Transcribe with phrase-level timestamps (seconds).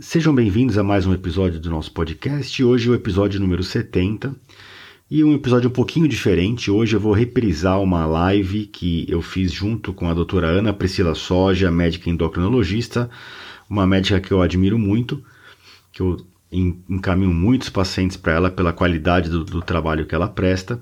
[0.00, 2.64] Sejam bem-vindos a mais um episódio do nosso podcast.
[2.64, 4.34] Hoje é o episódio número 70
[5.10, 6.70] e um episódio um pouquinho diferente.
[6.70, 11.14] Hoje eu vou reprisar uma live que eu fiz junto com a doutora Ana Priscila
[11.14, 13.10] Soja, médica endocrinologista,
[13.68, 15.22] uma médica que eu admiro muito,
[15.92, 16.16] que eu
[16.50, 20.80] encaminho muitos pacientes para ela pela qualidade do, do, trabalho que ela presta.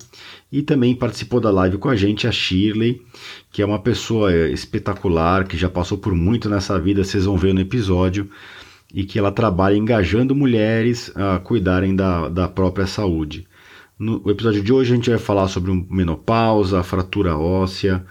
[0.51, 3.03] E também participou da live com a gente a Shirley,
[3.51, 7.53] que é uma pessoa espetacular, que já passou por muito nessa vida, vocês vão ver
[7.53, 8.31] no episódio
[8.93, 13.47] e que ela trabalha engajando mulheres a cuidarem da, da própria saúde.
[13.99, 18.05] No episódio de hoje a gente vai falar sobre menopausa, fratura óssea,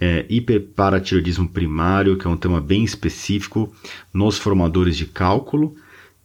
[0.00, 3.72] é, hiperparatiroidismo primário, que é um tema bem específico
[4.12, 5.74] nos formadores de cálculo,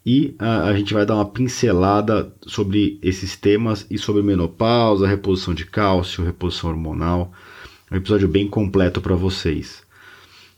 [0.06, 5.54] e a, a, gente vai dar uma pincelada sobre esses temas e sobre menopausa, reposição
[5.54, 7.32] de cálcio, reposição hormonal.
[7.92, 9.82] Um episódio bem completo para vocês.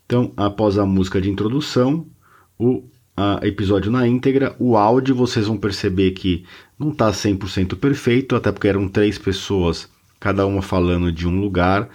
[0.06, 2.08] Então, após a música de introdução,
[2.58, 2.84] o
[3.18, 4.56] uh, episódio na íntegra.
[4.60, 6.46] O áudio vocês vão perceber que
[6.78, 11.90] não está 100% perfeito, até porque eram três pessoas, cada uma falando de um lugar.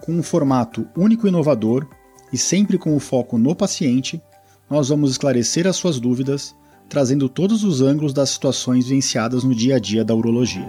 [0.00, 1.86] com um formato único e inovador
[2.32, 4.20] e sempre com o foco no paciente,
[4.68, 6.54] nós vamos esclarecer as suas dúvidas,
[6.88, 10.68] trazendo todos os ângulos das situações vivenciadas no dia a dia da urologia.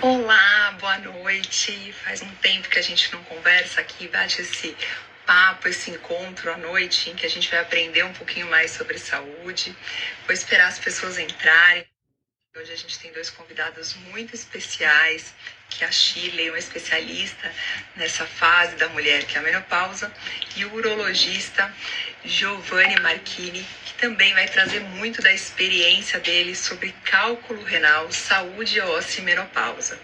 [0.00, 1.92] Olá, boa noite.
[2.04, 4.74] Faz um tempo que a gente não conversa aqui, bate esse
[5.32, 8.98] papo, esse encontro à noite em que a gente vai aprender um pouquinho mais sobre
[8.98, 9.74] saúde.
[10.26, 11.86] Vou esperar as pessoas entrarem.
[12.54, 15.32] Hoje a gente tem dois convidados muito especiais,
[15.70, 17.50] que é a Shirley, uma especialista
[17.96, 20.12] nessa fase da mulher, que é a menopausa,
[20.54, 21.74] e o urologista
[22.22, 29.22] Giovanni Marchini, que também vai trazer muito da experiência dele sobre cálculo renal, saúde óssea
[29.22, 29.98] e menopausa.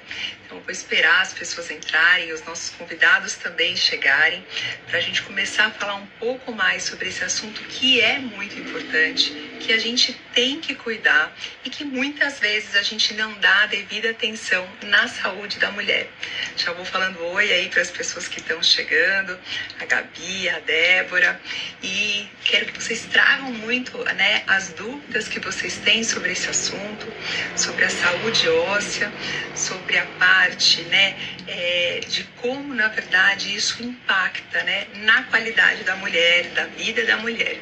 [0.49, 4.43] Então, vou esperar as pessoas entrarem, os nossos convidados também chegarem,
[4.87, 8.59] para a gente começar a falar um pouco mais sobre esse assunto que é muito
[8.59, 11.37] importante, que a gente tem que cuidar
[11.67, 16.09] e que muitas vezes a gente não dá a devida atenção na saúde da mulher.
[16.57, 19.39] Já vou falando oi aí para as pessoas que estão chegando,
[19.79, 21.39] a Gabi, a Débora,
[21.83, 27.07] e quero que vocês tragam muito né, as dúvidas que vocês têm sobre esse assunto,
[27.55, 29.13] sobre a saúde óssea,
[29.55, 31.17] sobre a paz parte, né,
[31.49, 37.17] é, de como na verdade isso impacta, né, na qualidade da mulher, da vida da
[37.17, 37.59] mulher.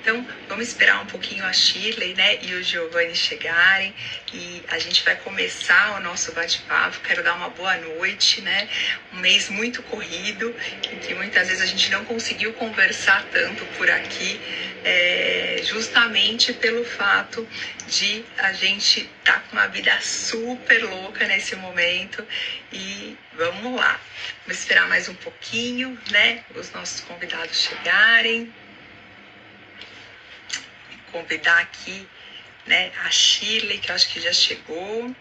[0.00, 3.94] Então, vamos esperar um pouquinho a Shirley, né, e o Giovanni chegarem
[4.32, 7.00] e a gente vai começar o nosso bate-papo.
[7.00, 8.68] Quero dar uma boa noite, né?
[9.12, 10.54] Um mês muito corrido,
[10.90, 14.40] em que muitas vezes a gente não conseguiu conversar tanto por aqui,
[14.84, 17.46] é, justamente pelo fato
[17.86, 22.26] de a gente tá com uma vida super louca nesse momento
[22.72, 24.00] e vamos lá.
[24.46, 26.44] Vamos esperar mais um pouquinho, né?
[26.54, 28.52] Os nossos convidados chegarem
[31.12, 32.06] convidar aqui
[32.66, 35.14] né, a Chile, que eu acho que já chegou.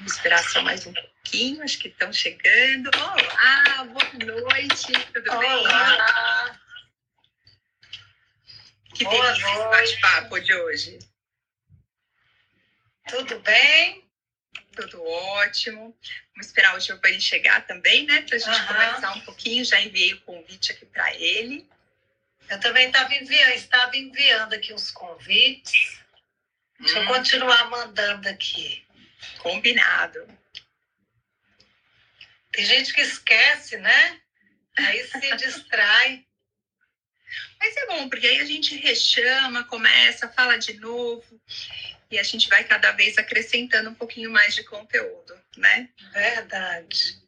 [0.00, 2.90] Vamos esperar só mais um pouquinho, acho que estão chegando.
[2.96, 6.44] Olá, boa noite, tudo Olá.
[6.44, 6.60] bem?
[8.94, 9.84] Que Boa delícia noite.
[9.84, 10.98] esse bate-papo de hoje.
[13.08, 14.08] Tudo bem?
[14.72, 15.94] tudo ótimo.
[16.34, 18.22] Vamos esperar o Giovanni chegar também, né?
[18.22, 18.66] Para a gente uhum.
[18.66, 19.64] conversar um pouquinho.
[19.64, 21.68] Já enviei o convite aqui para ele.
[22.48, 26.00] Eu também estava enviando, estava enviando aqui os convites.
[26.78, 27.02] Deixa hum.
[27.02, 28.82] eu continuar mandando aqui.
[29.38, 30.26] Combinado.
[32.52, 34.20] Tem gente que esquece, né?
[34.76, 36.24] Aí se distrai.
[37.58, 41.40] Mas é bom, porque aí a gente rechama, começa, fala de novo
[42.10, 45.88] e a gente vai cada vez acrescentando um pouquinho mais de conteúdo, né?
[46.12, 47.20] Verdade.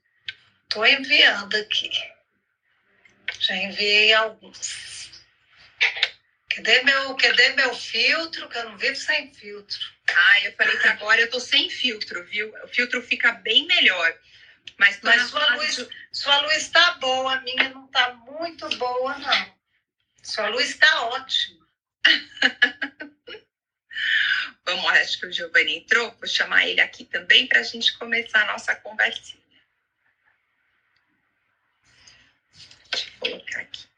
[0.62, 1.90] Estou enviando aqui.
[3.38, 5.22] Já enviei alguns.
[6.54, 8.48] Cadê meu, cadê meu filtro?
[8.48, 9.78] Que eu não vivo sem filtro.
[10.14, 12.52] Ah, eu falei que agora eu tô sem filtro, viu?
[12.62, 14.14] O filtro fica bem melhor.
[14.78, 19.54] Mas, Mas sua, luz, sua luz está boa, a minha não está muito boa, não.
[20.22, 21.66] Sua luz está ótima.
[24.64, 28.42] Vamos, acho que o Giovanni entrou, vou chamar ele aqui também para a gente começar
[28.42, 29.42] a nossa conversinha.
[32.90, 33.92] Deixa eu colocar aqui.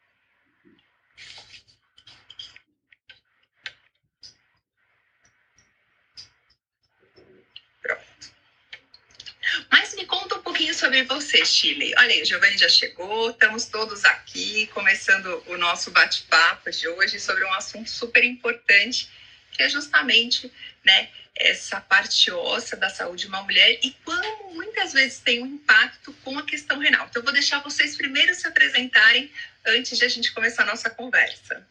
[9.71, 11.93] Mas me conta um pouquinho sobre você, Chile.
[11.99, 17.19] Olha aí, o Giovanni já chegou, estamos todos aqui, começando o nosso bate-papo de hoje
[17.19, 19.09] sobre um assunto super importante,
[19.51, 20.53] que é justamente
[20.85, 25.47] né, essa parte óssea da saúde de uma mulher e como muitas vezes tem um
[25.47, 27.09] impacto com a questão renal.
[27.11, 29.33] Então, eu vou deixar vocês primeiro se apresentarem
[29.67, 31.67] antes de a gente começar a nossa conversa.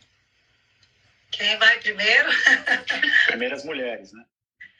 [1.32, 2.30] Quem vai primeiro?
[3.28, 4.26] Primeiras mulheres, né?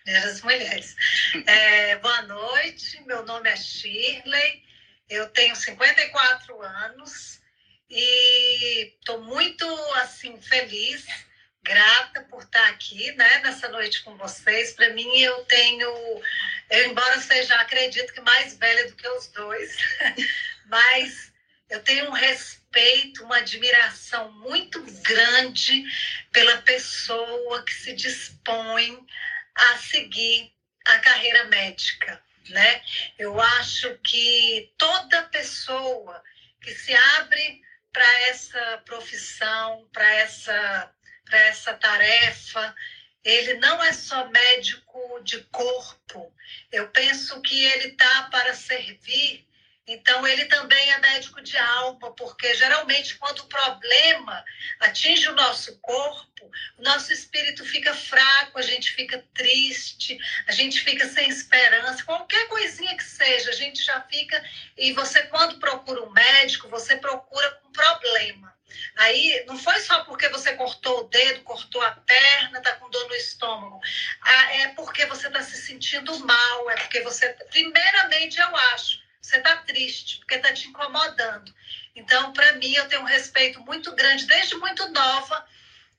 [0.04, 0.96] Primeiras mulheres.
[1.48, 4.64] É, boa noite, meu nome é Shirley,
[5.10, 7.42] eu tenho 54 anos
[7.90, 9.66] e estou muito
[9.96, 11.06] assim feliz
[11.64, 14.74] grata por estar aqui, né, nessa noite com vocês.
[14.74, 15.90] Para mim, eu tenho,
[16.70, 19.76] eu, embora seja, acredito que mais velha do que os dois,
[20.68, 21.32] mas
[21.70, 25.84] eu tenho um respeito, uma admiração muito grande
[26.32, 29.04] pela pessoa que se dispõe
[29.56, 30.54] a seguir
[30.86, 32.84] a carreira médica, né?
[33.18, 36.24] Eu acho que toda pessoa
[36.62, 37.62] que se abre
[37.92, 40.94] para essa profissão, para essa
[41.38, 42.76] essa tarefa.
[43.24, 46.34] Ele não é só médico de corpo.
[46.72, 49.48] Eu penso que ele está para servir
[49.86, 54.44] então, ele também é médico de alma, porque geralmente, quando o problema
[54.80, 60.80] atinge o nosso corpo, o nosso espírito fica fraco, a gente fica triste, a gente
[60.80, 64.42] fica sem esperança, qualquer coisinha que seja, a gente já fica.
[64.78, 68.54] E você, quando procura um médico, você procura com problema.
[68.96, 73.08] Aí não foi só porque você cortou o dedo, cortou a perna, tá com dor
[73.08, 73.80] no estômago.
[74.22, 77.30] Ah, é porque você está se sentindo mal, é porque você.
[77.52, 79.03] Primeiramente, eu acho,
[79.34, 81.54] você está triste, porque está te incomodando.
[81.96, 85.46] Então, para mim, eu tenho um respeito muito grande, desde muito nova,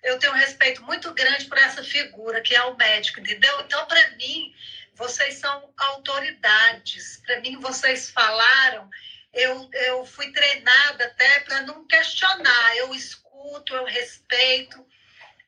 [0.03, 3.61] eu tenho um respeito muito grande por essa figura que é o médico, entendeu?
[3.63, 4.55] Então, para mim,
[4.95, 7.21] vocês são autoridades.
[7.27, 8.89] Para mim, vocês falaram
[9.33, 12.77] eu, eu fui treinada até para não questionar.
[12.77, 14.87] Eu escuto, eu respeito.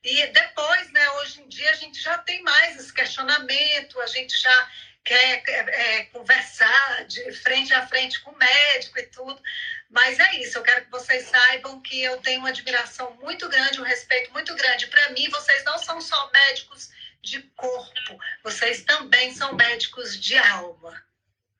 [0.02, 4.36] E depois, né, hoje em dia, a gente já tem mais esse questionamento, a gente
[4.36, 4.70] já
[5.06, 9.40] quer é, conversar de frente a frente com o médico e tudo.
[9.88, 13.80] Mas é isso, eu quero que vocês saibam que eu tenho uma admiração muito grande,
[13.80, 14.88] um respeito muito grande.
[14.88, 16.90] Para mim, vocês não são só médicos
[17.22, 21.05] de corpo, vocês também são médicos de alma.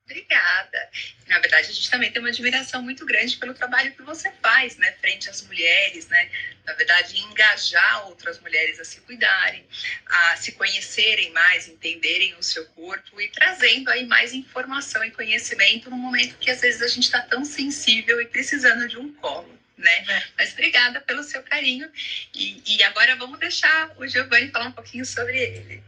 [0.09, 0.89] Obrigada.
[1.27, 4.77] Na verdade, a gente também tem uma admiração muito grande pelo trabalho que você faz,
[4.77, 6.31] né, frente às mulheres, né?
[6.65, 9.65] Na verdade, engajar outras mulheres a se cuidarem,
[10.05, 15.89] a se conhecerem mais, entenderem o seu corpo e trazendo aí mais informação e conhecimento
[15.89, 19.57] no momento que às vezes a gente está tão sensível e precisando de um colo.
[19.77, 20.05] Né?
[20.07, 20.23] É.
[20.37, 21.91] Mas obrigada pelo seu carinho.
[22.33, 25.83] E, e agora vamos deixar o Giovanni falar um pouquinho sobre ele.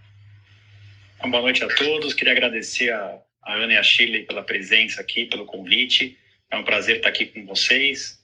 [1.22, 2.14] Boa noite a todos.
[2.14, 6.17] Queria agradecer a a Ana e a Shirley pela presença aqui, pelo convite.
[6.51, 8.19] É um prazer estar aqui com vocês.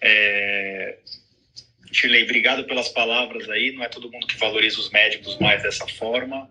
[0.00, 0.98] É...
[1.92, 3.72] Shirley, obrigado pelas palavras aí.
[3.72, 6.50] Não é todo mundo que valoriza os médicos mais dessa forma.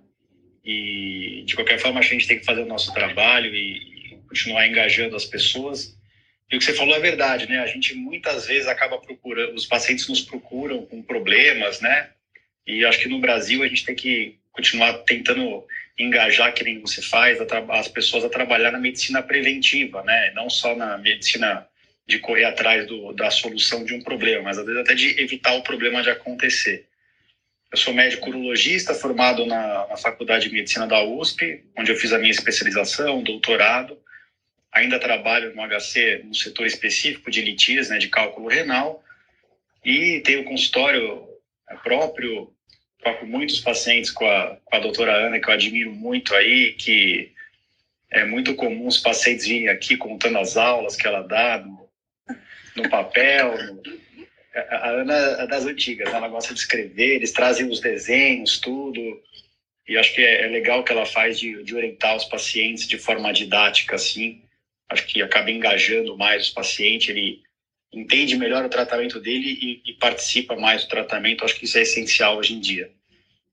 [0.64, 4.68] E, de qualquer forma, a gente tem que fazer o nosso trabalho e, e continuar
[4.68, 5.98] engajando as pessoas.
[6.52, 7.60] E o que você falou é verdade, né?
[7.60, 12.10] A gente muitas vezes acaba procurando, os pacientes nos procuram com problemas, né?
[12.66, 15.66] E acho que no Brasil a gente tem que continuar tentando
[16.00, 17.38] engajar, que nem você faz,
[17.70, 20.32] as pessoas a trabalhar na medicina preventiva, né?
[20.34, 21.68] Não só na medicina
[22.08, 25.54] de correr atrás do, da solução de um problema, mas às vezes até de evitar
[25.54, 26.88] o problema de acontecer.
[27.72, 32.12] Eu sou médico urologista, formado na, na, Faculdade de Medicina da USP, onde eu fiz
[32.12, 33.96] a minha especialização, doutorado.
[34.72, 39.04] Ainda trabalho no HC, no setor específico de litíase, né, de cálculo renal.
[39.86, 41.28] E tenho consultório
[41.70, 42.52] é, próprio,
[43.04, 47.32] toco muitos pacientes com a, com a doutora Ana, que eu admiro muito aí, que
[48.12, 51.90] é muito comum os pacientes virem aqui contando as aulas que ela dá no,
[52.76, 53.82] no papel, no,
[54.56, 59.00] a Ana é das antigas, ela gosta de escrever, eles trazem os desenhos, tudo.
[59.88, 62.98] E acho que é, é legal que ela faz de, de, orientar os pacientes de
[62.98, 64.44] forma didática, assim.
[64.90, 67.42] Acho que acaba engajando mais os pacientes, ele
[67.92, 71.44] entende melhor o tratamento dele e, e participa mais do tratamento.
[71.44, 72.92] Acho que isso é essencial hoje em dia.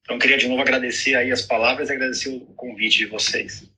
[0.03, 3.69] Então, queria de novo agradecer aí as palavras e agradecer o convite de vocês.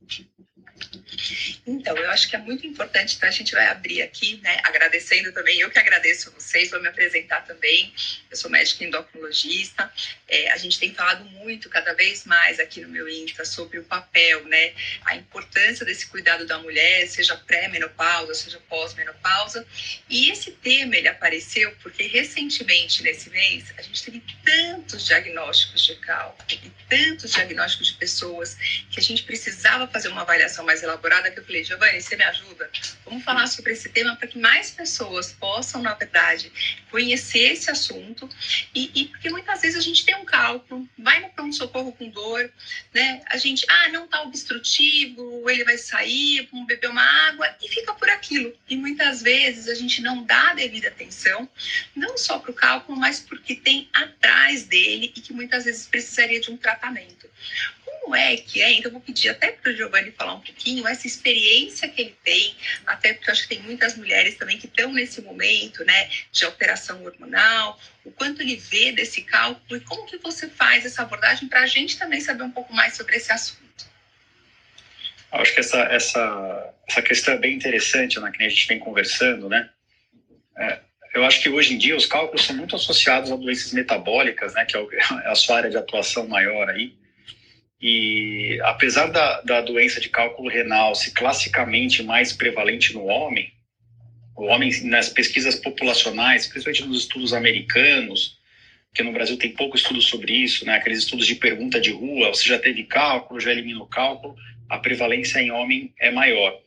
[1.66, 5.32] Então, eu acho que é muito importante, então a gente vai abrir aqui, né, agradecendo
[5.32, 7.92] também, eu que agradeço vocês, vou me apresentar também,
[8.30, 9.90] eu sou médica endocrinologista,
[10.28, 13.84] é, a gente tem falado muito, cada vez mais aqui no meu Insta, sobre o
[13.84, 14.72] papel, né,
[15.04, 19.66] a importância desse cuidado da mulher, seja pré-menopausa, seja pós-menopausa,
[20.08, 25.96] e esse tema, ele apareceu porque recentemente, nesse mês, a gente teve tantos diagnósticos de
[25.96, 28.56] cálculo e tantos diagnósticos de pessoas
[28.90, 32.24] que a gente precisava fazer uma avaliação mais elaborada que eu falei, Giovanni, você me
[32.24, 32.70] ajuda?
[33.04, 36.52] Vamos falar sobre esse tema para que mais pessoas possam, na verdade,
[36.90, 38.28] conhecer esse assunto
[38.74, 42.52] e, e porque muitas vezes a gente tem um cálculo, vai no pronto-socorro com dor,
[42.92, 43.22] né?
[43.26, 47.94] A gente, ah, não está obstrutivo, ele vai sair, vamos beber uma água e fica
[47.94, 48.54] por aquilo.
[48.68, 51.48] E muitas vezes a gente não dá a devida atenção,
[51.96, 56.40] não só para o cálculo, mas porque tem atrás dele e que muitas vezes precisaria
[56.40, 57.28] de um tratamento
[58.08, 58.72] como é que é?
[58.72, 62.56] Então, vou pedir até para o Giovanni falar um pouquinho essa experiência que ele tem,
[62.86, 66.46] até porque eu acho que tem muitas mulheres também que estão nesse momento, né, de
[66.46, 71.50] alteração hormonal, o quanto ele vê desse cálculo e como que você faz essa abordagem
[71.50, 73.58] para a gente também saber um pouco mais sobre esse assunto.
[75.30, 79.50] Acho que essa, essa, essa questão é bem interessante, né, que a gente vem conversando,
[79.50, 79.68] né?
[80.56, 80.78] É,
[81.14, 84.64] eu acho que hoje em dia os cálculos são muito associados a doenças metabólicas, né,
[84.64, 84.80] que é,
[85.24, 86.96] é a sua área de atuação maior aí.
[87.80, 93.52] E apesar da, da doença de cálculo renal ser classicamente mais prevalente no homem,
[94.36, 98.38] o homem nas pesquisas populacionais, principalmente nos estudos americanos,
[98.94, 100.76] que no Brasil tem pouco estudo sobre isso, né?
[100.76, 104.36] aqueles estudos de pergunta de rua, você já teve cálculo, já eliminou cálculo,
[104.68, 106.58] a prevalência em homem é maior.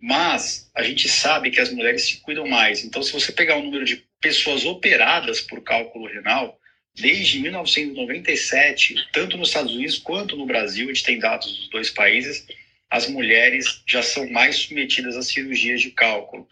[0.00, 2.84] Mas a gente sabe que as mulheres se cuidam mais.
[2.84, 6.59] Então, se você pegar o número de pessoas operadas por cálculo renal,
[7.00, 11.90] Desde 1997, tanto nos Estados Unidos quanto no Brasil, a gente tem dados dos dois
[11.90, 12.46] países,
[12.90, 16.46] as mulheres já são mais submetidas a cirurgias de cálculo.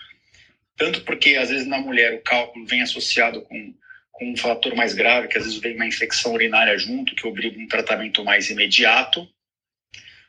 [0.77, 3.75] Tanto porque, às vezes, na mulher o cálculo vem associado com,
[4.13, 7.59] com um fator mais grave, que às vezes vem uma infecção urinária junto, que obriga
[7.59, 9.29] um tratamento mais imediato,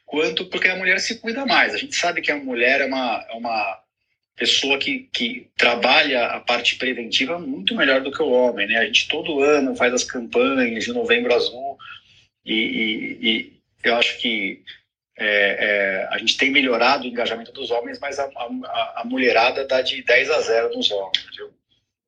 [0.06, 1.74] quanto porque a mulher se cuida mais.
[1.74, 3.80] A gente sabe que a mulher é uma, é uma
[4.40, 8.78] pessoa que, que trabalha a parte preventiva muito melhor do que o homem, né?
[8.78, 11.78] A gente todo ano faz as campanhas de Novembro Azul
[12.46, 13.54] e, e, e
[13.84, 14.64] eu acho que
[15.18, 19.68] é, é, a gente tem melhorado o engajamento dos homens, mas a, a, a, mulherada
[19.68, 21.26] dá de 10 a 0 nos homens?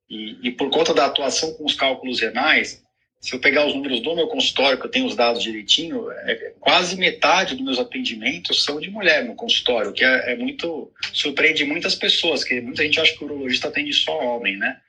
[0.09, 2.81] E, e por conta da atuação com os cálculos renais,
[3.21, 6.53] se eu pegar os números do meu consultório, que eu tenho os dados direitinho, é,
[6.59, 10.91] quase metade dos meus atendimentos são de mulher no consultório, que é, é, muito.
[11.13, 14.81] surpreende muitas pessoas, que muita gente acha que o urologista atende só homem, né?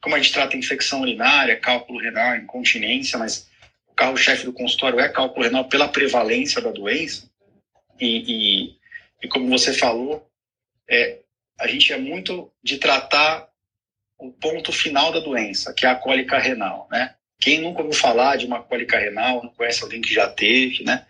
[0.00, 3.46] Como a gente trata infecção urinária, cálculo renal, incontinência, mas
[3.86, 7.30] o carro-chefe do consultório é cálculo renal pela prevalência da doença,
[8.00, 8.76] e, e,
[9.22, 10.26] e como você falou,
[10.88, 11.18] é,
[11.60, 13.46] a gente é muito de tratar
[14.18, 17.14] o ponto final da doença, que é a cólica renal, né?
[17.40, 21.06] Quem nunca ouviu falar de uma cólica renal, não conhece alguém que já teve, né?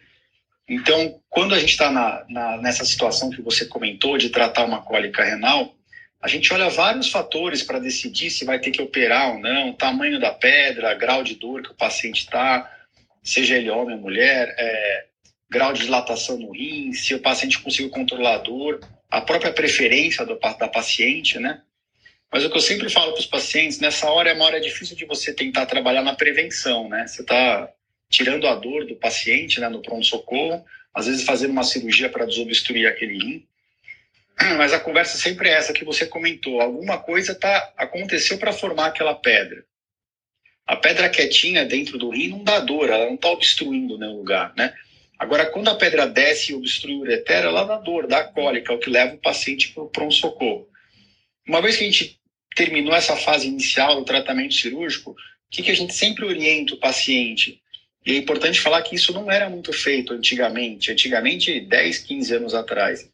[0.68, 4.82] Então, quando a gente está na, na, nessa situação que você comentou de tratar uma
[4.82, 5.74] cólica renal,
[6.20, 10.20] a gente olha vários fatores para decidir se vai ter que operar ou não, tamanho
[10.20, 12.70] da pedra, grau de dor que o paciente está,
[13.22, 15.06] seja ele homem ou mulher, é,
[15.48, 18.80] grau de dilatação no rim, se o paciente conseguiu controlar a dor,
[19.10, 21.62] a própria preferência do, da paciente, né?
[22.30, 24.94] Mas o que eu sempre falo para os pacientes, nessa hora é uma hora difícil
[24.96, 27.06] de você tentar trabalhar na prevenção, né?
[27.06, 27.70] Você está
[28.10, 32.88] tirando a dor do paciente, né, no pronto-socorro, às vezes fazendo uma cirurgia para desobstruir
[32.88, 33.46] aquele rim.
[34.56, 36.60] Mas a conversa sempre é essa que você comentou.
[36.60, 39.64] Alguma coisa tá, aconteceu para formar aquela pedra.
[40.66, 44.52] A pedra quietinha dentro do rim não dá dor, ela não está obstruindo nenhum lugar,
[44.54, 44.74] né?
[45.18, 48.76] Agora, quando a pedra desce e obstrui o ureter, ela dá dor, dá cólica, é
[48.76, 50.68] o que leva o paciente para o pronto-socorro.
[51.46, 52.17] Uma vez que a gente
[52.58, 55.14] terminou essa fase inicial do tratamento cirúrgico,
[55.50, 57.60] que, que a gente sempre orienta o paciente?
[58.04, 62.54] E é importante falar que isso não era muito feito antigamente, antigamente 10, 15 anos
[62.54, 63.08] atrás.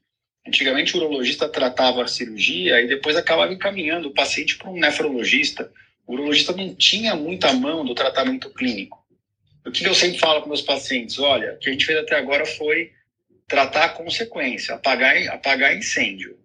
[0.46, 5.70] Antigamente o urologista tratava a cirurgia e depois acabava encaminhando o paciente para um nefrologista.
[6.06, 9.02] O urologista não tinha muita mão do tratamento clínico.
[9.66, 11.18] O que eu sempre falo para meus pacientes?
[11.18, 12.92] Olha, o que a gente fez até agora foi
[13.48, 16.38] tratar a consequência, apagar, apagar incêndio.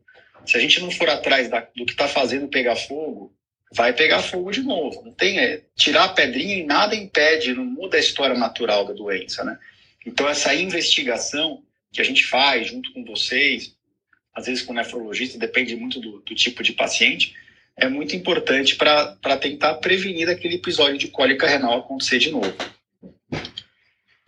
[0.50, 3.32] Se a gente não for atrás da, do que está fazendo pegar fogo,
[3.72, 5.04] vai pegar fogo de novo.
[5.06, 8.94] Não tem é, tirar a pedrinha e nada impede, não muda a história natural da
[8.94, 9.60] doença, né?
[10.04, 11.62] Então essa investigação
[11.94, 13.76] que a gente faz junto com vocês,
[14.34, 17.36] às vezes com o nefrologista, depende muito do, do tipo de paciente,
[17.78, 22.52] é muito importante para tentar prevenir aquele episódio de cólica renal acontecer de novo.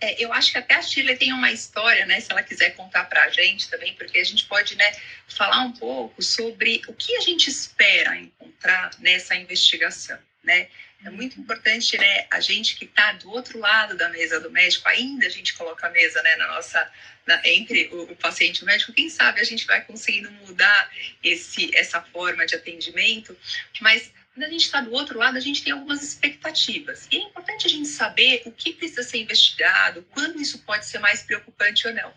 [0.02, 2.20] É, eu acho que até a Shirley tem uma história, né?
[2.20, 4.92] Se ela quiser contar para a gente também, porque a gente pode, né,
[5.30, 10.68] falar um pouco sobre o que a gente espera encontrar nessa investigação, né?
[11.04, 14.88] É muito importante, né, a gente que está do outro lado da mesa do médico,
[14.88, 16.92] ainda a gente coloca a mesa, né, na nossa,
[17.26, 20.92] na, entre o, o, paciente e o médico, quem sabe a gente vai conseguindo mudar
[21.24, 23.36] esse, essa forma de atendimento,
[23.82, 27.06] mas quando a gente está do outro lado, a gente tem algumas expectativas.
[27.12, 31.00] E é importante a gente saber o que precisa ser investigado, quando isso pode ser
[31.00, 32.14] mais preocupante ou não.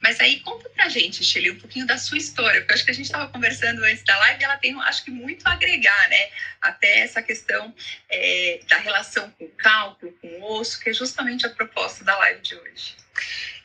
[0.00, 2.94] Mas aí conta pra gente, Shelly, um pouquinho da sua história, porque acho que a
[2.94, 6.30] gente estava conversando antes da live e ela tem, acho que, muito a agregar, né?
[6.60, 7.74] Até essa questão
[8.08, 12.16] é, da relação com o cálculo, com o osso, que é justamente a proposta da
[12.18, 12.94] live de hoje.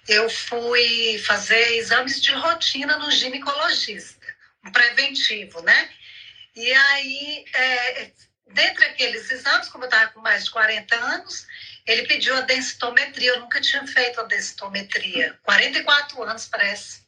[0.08, 4.25] Eu fui fazer exames de rotina no ginecologista,
[4.65, 5.89] um preventivo, né?
[6.55, 8.12] E aí, é,
[8.48, 11.48] dentre aqueles exames, como eu estava com mais de 40 anos,
[11.86, 13.31] ele pediu a densitometria.
[13.31, 15.39] Eu nunca tinha feito a densitometria.
[15.43, 17.05] 44 anos, parece.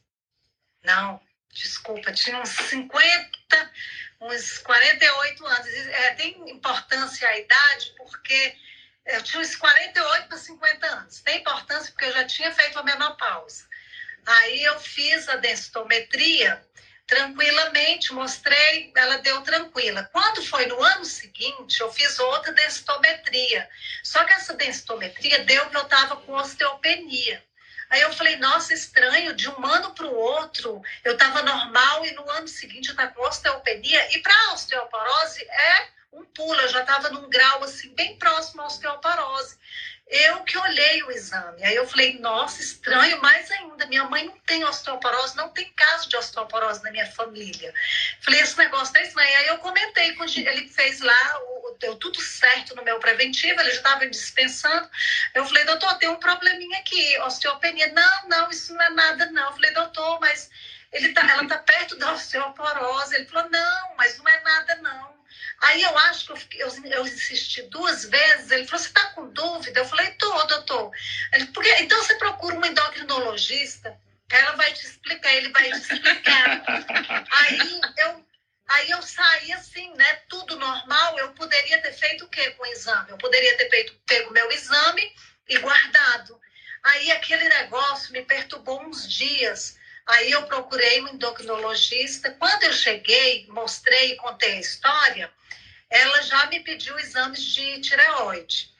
[0.82, 1.20] Não,
[1.52, 3.72] desculpa, tinha uns 50,
[4.20, 5.68] uns 48 anos.
[5.68, 8.56] É, tem importância a idade, porque
[9.06, 11.20] eu tinha uns 48 para 50 anos.
[11.20, 13.66] Tem importância porque eu já tinha feito a menopausa.
[14.26, 16.64] Aí eu fiz a densitometria
[17.06, 20.08] tranquilamente, mostrei, ela deu tranquila.
[20.12, 23.68] Quando foi no ano seguinte, eu fiz outra densitometria.
[24.02, 27.44] Só que essa densitometria deu que eu estava com osteopenia.
[27.90, 32.12] Aí eu falei, nossa, estranho, de um ano para o outro eu estava normal e
[32.12, 34.16] no ano seguinte eu estava com osteopenia.
[34.16, 38.66] E para osteoporose é um pulo, eu já estava num grau assim bem próximo à
[38.66, 39.58] osteoporose.
[40.06, 41.64] Eu que olhei o exame.
[41.64, 43.86] Aí eu falei, nossa, estranho, mais ainda.
[43.86, 47.72] Minha mãe não tem osteoporose, não tem caso de osteoporose na minha família.
[48.20, 49.36] Falei, esse negócio tá estranho.
[49.38, 51.40] Aí eu comentei com ele, fez lá,
[51.78, 54.88] deu tudo certo no meu preventivo, ele já estava dispensando.
[55.34, 57.92] Eu falei, doutor, tem um probleminha aqui, osteopenia.
[57.92, 59.46] Não, não, isso não é nada, não.
[59.46, 60.50] Eu falei, doutor, mas
[60.92, 63.14] ele tá, ela tá perto da osteoporose.
[63.14, 65.13] Ele falou, não, mas não é nada, não.
[65.62, 68.50] Aí eu acho que eu, eu, eu, insisti duas vezes.
[68.50, 69.80] Ele falou: Você está com dúvida?
[69.80, 70.90] Eu falei: Tô, doutor.
[71.32, 73.98] Ele, Porque, então você procura um endocrinologista,
[74.30, 76.62] ela vai te explicar, ele vai te explicar.
[77.30, 78.24] aí eu.
[78.66, 80.14] Aí eu saí assim, né?
[80.28, 81.18] Tudo normal.
[81.18, 83.10] Eu poderia ter feito o quê com o exame?
[83.10, 85.14] Eu poderia ter feito, pego meu exame
[85.48, 86.40] e guardado.
[86.82, 89.78] Aí aquele negócio me perturbou uns dias.
[90.06, 92.30] Aí eu procurei um endocrinologista.
[92.32, 95.32] Quando eu cheguei, mostrei e contei a história,
[95.88, 98.70] ela já me pediu exames de tireoide.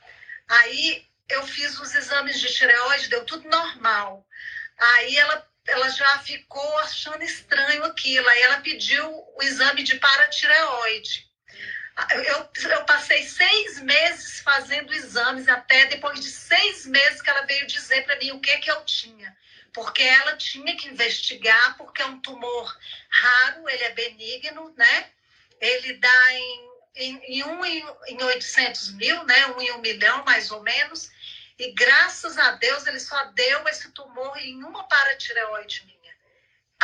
[0.49, 4.27] Aí eu fiz os exames de tireoide, deu tudo normal.
[4.79, 8.29] Aí ela, ela já ficou achando estranho aquilo.
[8.29, 11.27] Aí ela pediu o exame de paratireoide.
[12.11, 17.67] Eu, eu passei seis meses fazendo exames, até depois de seis meses que ela veio
[17.67, 19.35] dizer para mim o que, que eu tinha
[19.75, 22.79] porque ela tinha que investigar, porque é um tumor
[23.11, 25.11] raro, ele é benigno, né?
[25.61, 29.49] Ele dá em, em, em um em, em 800 mil, né?
[29.49, 31.11] Um em um milhão, mais ou menos.
[31.59, 36.15] E graças a Deus ele só deu esse tumor em uma paratireoide minha.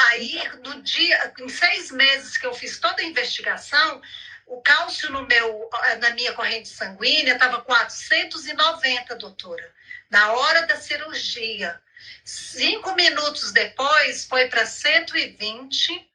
[0.08, 4.02] Aí, no dia, em seis meses que eu fiz toda a investigação,
[4.46, 9.72] o cálcio no meu, na minha corrente sanguínea estava 490, doutora.
[10.10, 11.80] Na hora da cirurgia.
[12.24, 16.10] Cinco minutos depois foi para 120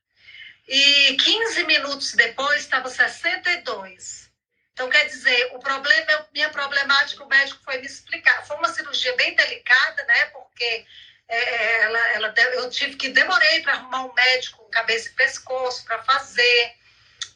[0.67, 4.26] e 15 minutos depois estava 62.
[4.74, 8.45] Então, quer dizer, o problema, minha problemática, o médico foi me explicar.
[8.45, 10.26] Foi uma cirurgia bem delicada, né?
[10.26, 10.86] Porque
[11.28, 15.86] é, é ela, ela, eu tive que demorei para arrumar um médico cabeça e pescoço
[15.86, 16.76] para fazer.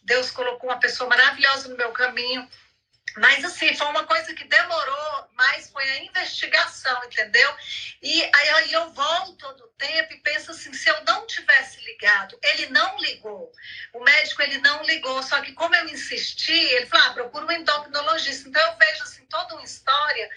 [0.04, 2.48] Deus colocou uma pessoa maravilhosa no meu caminho.
[3.17, 7.54] Mas, assim, foi uma coisa que demorou, mas foi a investigação, entendeu?
[8.02, 11.84] E aí, aí eu volto todo o tempo e penso assim, se eu não tivesse
[11.86, 13.52] ligado, ele não ligou.
[13.93, 17.52] O médico, ele não ligou, só que como eu insisti, ele falou, ah, procura um
[17.52, 18.48] endocrinologista.
[18.48, 20.30] Então, eu vejo, assim, toda uma história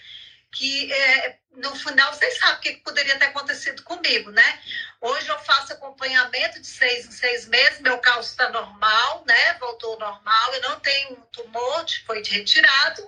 [0.53, 4.59] que é, no final vocês sabem o que poderia ter acontecido comigo, né?
[5.01, 9.53] Hoje eu faço acompanhamento de seis em seis meses, meu cálcio está normal, né?
[9.59, 13.05] Voltou normal, eu não tenho um tumor, foi retirado,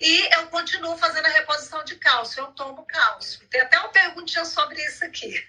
[0.00, 3.40] e eu continuo fazendo a reposição de cálcio, eu tomo cálcio.
[3.50, 5.46] Tem até uma perguntinha sobre isso aqui.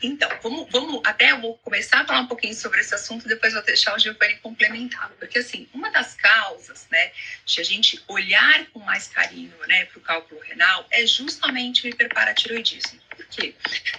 [0.00, 3.52] Então, vamos, vamos até eu vou começar a falar um pouquinho sobre esse assunto, depois
[3.52, 5.10] vou deixar o Giovanni complementar.
[5.18, 7.12] Porque, assim, uma das causas, né,
[7.44, 11.88] de a gente olhar com mais carinho, né, para o cálculo renal é justamente o
[11.88, 13.00] hiperparatiroidismo.
[13.10, 13.54] Por quê?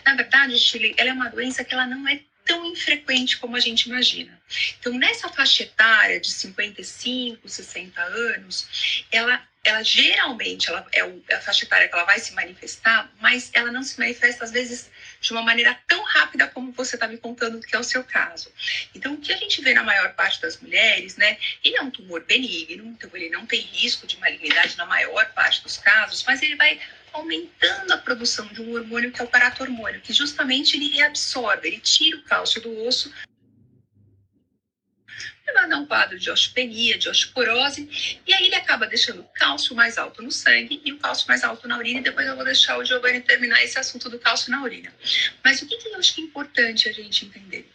[0.06, 3.60] Na verdade, Chile, ela é uma doença que ela não é tão infrequente como a
[3.60, 4.42] gente imagina.
[4.80, 11.00] Então, nessa faixa etária de 55, 60 anos, ela ela geralmente ela é,
[11.30, 14.52] é a faixa etária que ela vai se manifestar, mas ela não se manifesta às
[14.52, 18.04] vezes de uma maneira tão rápida como você está me contando que é o seu
[18.04, 18.52] caso.
[18.94, 21.38] Então, o que a gente vê na maior parte das mulheres, né?
[21.64, 25.64] Ele é um tumor benigno, então ele não tem risco de malignidade na maior parte
[25.64, 26.80] dos casos, mas ele vai
[27.14, 31.80] aumentando a produção de um hormônio que é o paratormônio, que justamente ele reabsorve, ele
[31.80, 33.14] tira o cálcio do osso
[35.46, 39.76] levando a um quadro de osteopenia, de osteoporose, e aí ele acaba deixando o cálcio
[39.76, 42.46] mais alto no sangue e o cálcio mais alto na urina, e depois eu vou
[42.46, 44.94] deixar o Giovanni terminar esse assunto do cálcio na urina.
[45.44, 47.70] Mas o que, que eu acho que é importante a gente entender?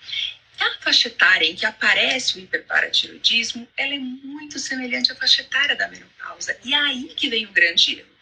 [0.59, 5.77] A faixa etária em que aparece o hiperparatiroidismo, ela é muito semelhante à faixa etária
[5.77, 8.18] da menopausa, e é aí que vem o grande erro.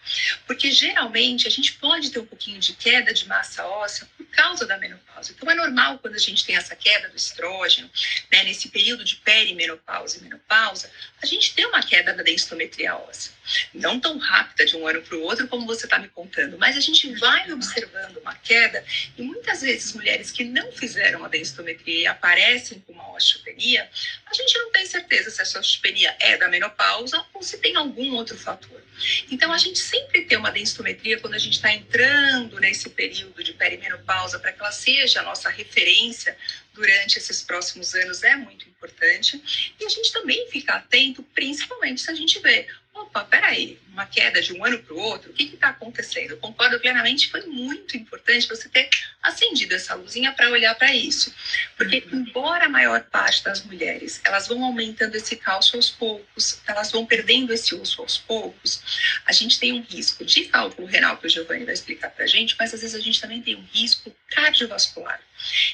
[0.46, 4.66] Porque geralmente a gente pode ter um pouquinho de queda de massa óssea por causa
[4.66, 5.32] da menopausa.
[5.32, 7.90] Então é normal quando a gente tem essa queda do estrógeno,
[8.30, 10.90] né, nesse período de perimenopausa e menopausa,
[11.22, 13.32] a gente tem uma queda da densitometria óssea.
[13.72, 16.76] Não tão rápida de um ano para o outro como você está me contando, mas
[16.76, 18.84] a gente vai observando uma queda
[19.16, 23.88] e muitas vezes mulheres que não fizeram a densitometria e aparecem com uma osteopenia,
[24.26, 28.14] a gente não tem certeza se essa osteopenia é da menopausa ou se tem algum
[28.14, 28.82] outro fator.
[29.30, 29.95] Então a gente sempre
[30.28, 34.72] tem uma densitometria quando a gente está entrando nesse período de perimenopausa para que ela
[34.72, 36.36] seja a nossa referência
[36.72, 39.42] durante esses próximos anos é muito importante.
[39.80, 44.42] E a gente também fica atento, principalmente se a gente vê opa, peraí, uma queda
[44.42, 46.32] de um ano para o outro, o que está acontecendo?
[46.32, 48.90] Eu concordo plenamente, foi muito importante você ter
[49.22, 51.34] acendido essa luzinha para olhar para isso.
[51.78, 56.92] Porque, embora a maior parte das mulheres, elas vão aumentando esse cálcio aos poucos, elas
[56.92, 58.82] vão perdendo esse osso aos poucos,
[59.24, 62.28] a gente tem um risco de cálculo renal, que o Giovanni vai explicar para a
[62.28, 65.20] gente, mas às vezes a gente também tem um risco cardiovascular.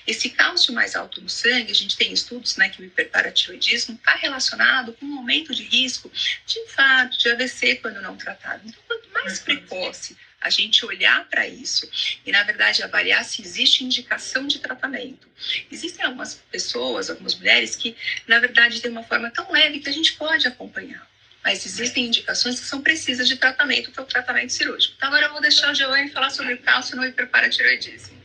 [0.07, 4.15] Esse cálcio mais alto no sangue, a gente tem estudos né, que o hiperparatiroidismo está
[4.17, 6.11] relacionado com um aumento de risco
[6.47, 8.63] de infarto, de AVC quando não tratado.
[8.65, 11.89] Então, quanto mais precoce a gente olhar para isso
[12.27, 15.29] e, na verdade, avaliar se existe indicação de tratamento.
[15.71, 17.97] Existem algumas pessoas, algumas mulheres que,
[18.27, 21.07] na verdade, têm uma forma tão leve que a gente pode acompanhar.
[21.45, 24.95] Mas existem indicações que são precisas de tratamento, que é o tratamento cirúrgico.
[24.97, 28.21] Então, agora eu vou deixar o Giovanni falar sobre o cálcio no hiperparatiroidismo.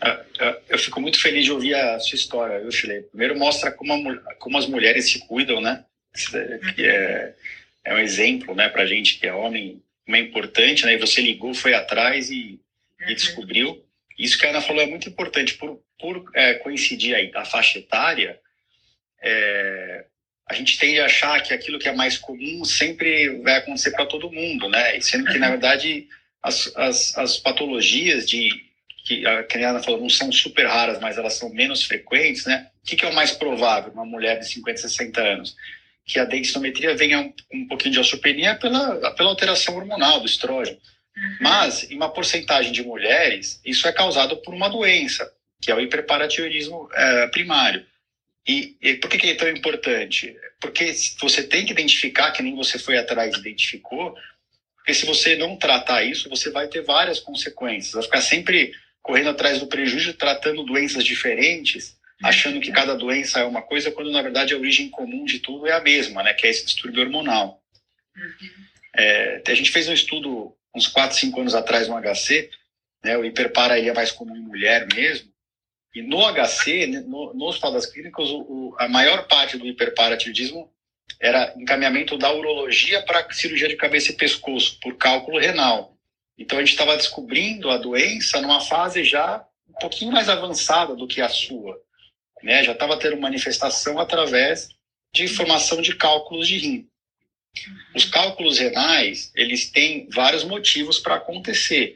[0.00, 3.06] Ah, ah, eu fico muito feliz de ouvir a sua história, viu, Chile?
[3.10, 5.84] Primeiro mostra como, a, como as mulheres se cuidam, né?
[6.78, 7.32] É,
[7.84, 10.94] é um exemplo, né, pra gente que é homem, como é importante, né?
[10.94, 12.60] E você ligou, foi atrás e,
[13.00, 13.14] e uhum.
[13.14, 13.84] descobriu.
[14.18, 15.54] Isso que a Ana falou é muito importante.
[15.54, 18.38] Por, por é, coincidir aí a faixa etária,
[19.22, 20.04] é,
[20.48, 24.06] a gente tende a achar que aquilo que é mais comum sempre vai acontecer para
[24.06, 24.98] todo mundo, né?
[25.00, 25.52] Sendo que, na uhum.
[25.52, 26.08] verdade,
[26.42, 28.50] as, as, as patologias de
[29.04, 32.70] que a Kenyatta falou, não são super raras, mas elas são menos frequentes, né?
[32.82, 35.56] O que, que é o mais provável numa mulher de 50, 60 anos?
[36.06, 40.78] Que a densitometria venha um, um pouquinho de osteopenia pela, pela alteração hormonal do estrógeno.
[41.16, 41.36] Uhum.
[41.40, 45.80] Mas, em uma porcentagem de mulheres, isso é causado por uma doença, que é o
[45.80, 47.86] hiperparatiroidismo é, primário.
[48.46, 50.36] E, e, por que, que é tão importante?
[50.60, 54.14] Porque você tem que identificar, que nem você foi atrás e identificou,
[54.76, 57.94] porque se você não tratar isso, você vai ter várias consequências.
[57.94, 63.44] Vai ficar sempre correndo atrás do prejuízo, tratando doenças diferentes, achando que cada doença é
[63.44, 66.34] uma coisa, quando na verdade a origem comum de tudo é a mesma, né?
[66.34, 67.62] Que é esse distúrbio hormonal.
[68.16, 68.64] Uhum.
[68.96, 72.50] É, a gente fez um estudo uns 4, 5 anos atrás no HC,
[73.04, 73.16] né?
[73.16, 75.32] O é mais comum em mulher mesmo.
[75.94, 79.66] E no HC, né, no, no Hospital das Clínicas, o, o, a maior parte do
[79.66, 80.68] hiperparatiroidismo
[81.20, 85.96] era encaminhamento da urologia para cirurgia de cabeça e pescoço, por cálculo renal.
[86.36, 91.06] Então a gente estava descobrindo a doença numa fase já um pouquinho mais avançada do
[91.06, 91.80] que a sua.
[92.44, 92.62] Né?
[92.62, 94.68] Já estava tendo manifestação através
[95.14, 96.88] de formação de cálculos de rim.
[97.94, 101.94] Os cálculos renais, eles têm vários motivos para acontecer.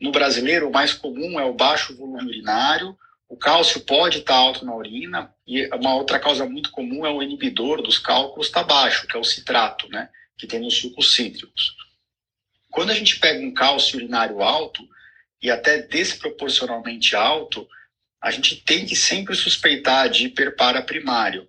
[0.00, 4.64] No brasileiro, o mais comum é o baixo volume urinário, o cálcio pode estar alto
[4.64, 9.06] na urina, e uma outra causa muito comum é o inibidor dos cálculos está baixo,
[9.06, 11.76] que é o citrato, né, que tem nos sucos cítricos.
[12.70, 14.82] Quando a gente pega um cálcio urinário alto,
[15.40, 17.68] e até desproporcionalmente alto,
[18.24, 21.46] a gente tem que sempre suspeitar de hiperpara primário.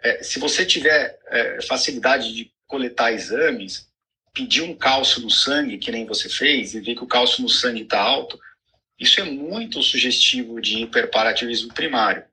[0.00, 3.86] É, se você tiver é, facilidade de coletar exames,
[4.32, 7.48] pedir um cálcio no sangue, que nem você fez, e ver que o cálcio no
[7.48, 8.40] sangue está alto,
[8.98, 12.24] isso é muito sugestivo de hiperparativismo primário.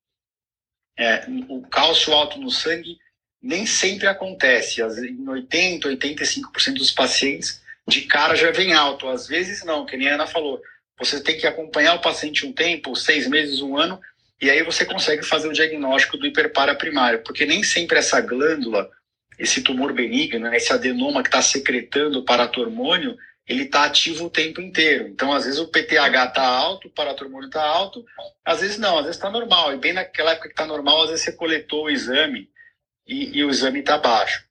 [0.98, 2.98] É, o cálcio alto no sangue
[3.42, 4.82] nem sempre acontece.
[4.82, 9.10] Em 80%, 85% dos pacientes, de cara já vem alto.
[9.10, 10.62] Às vezes não, que nem a Ana falou.
[11.00, 14.00] Você tem que acompanhar o paciente um tempo, seis meses, um ano,
[14.42, 18.90] e aí você consegue fazer o diagnóstico do hiperpara primário, porque nem sempre essa glândula
[19.40, 24.30] esse tumor benigno, né, esse adenoma que está secretando o paratormônio, ele está ativo o
[24.30, 25.08] tempo inteiro.
[25.08, 28.06] Então, às vezes o PTH está alto, o paratormônio está alto,
[28.46, 29.74] às vezes não, às vezes está normal.
[29.74, 32.50] E bem naquela época que está normal, às vezes você coletou o exame
[33.08, 34.44] e, e o exame está baixo.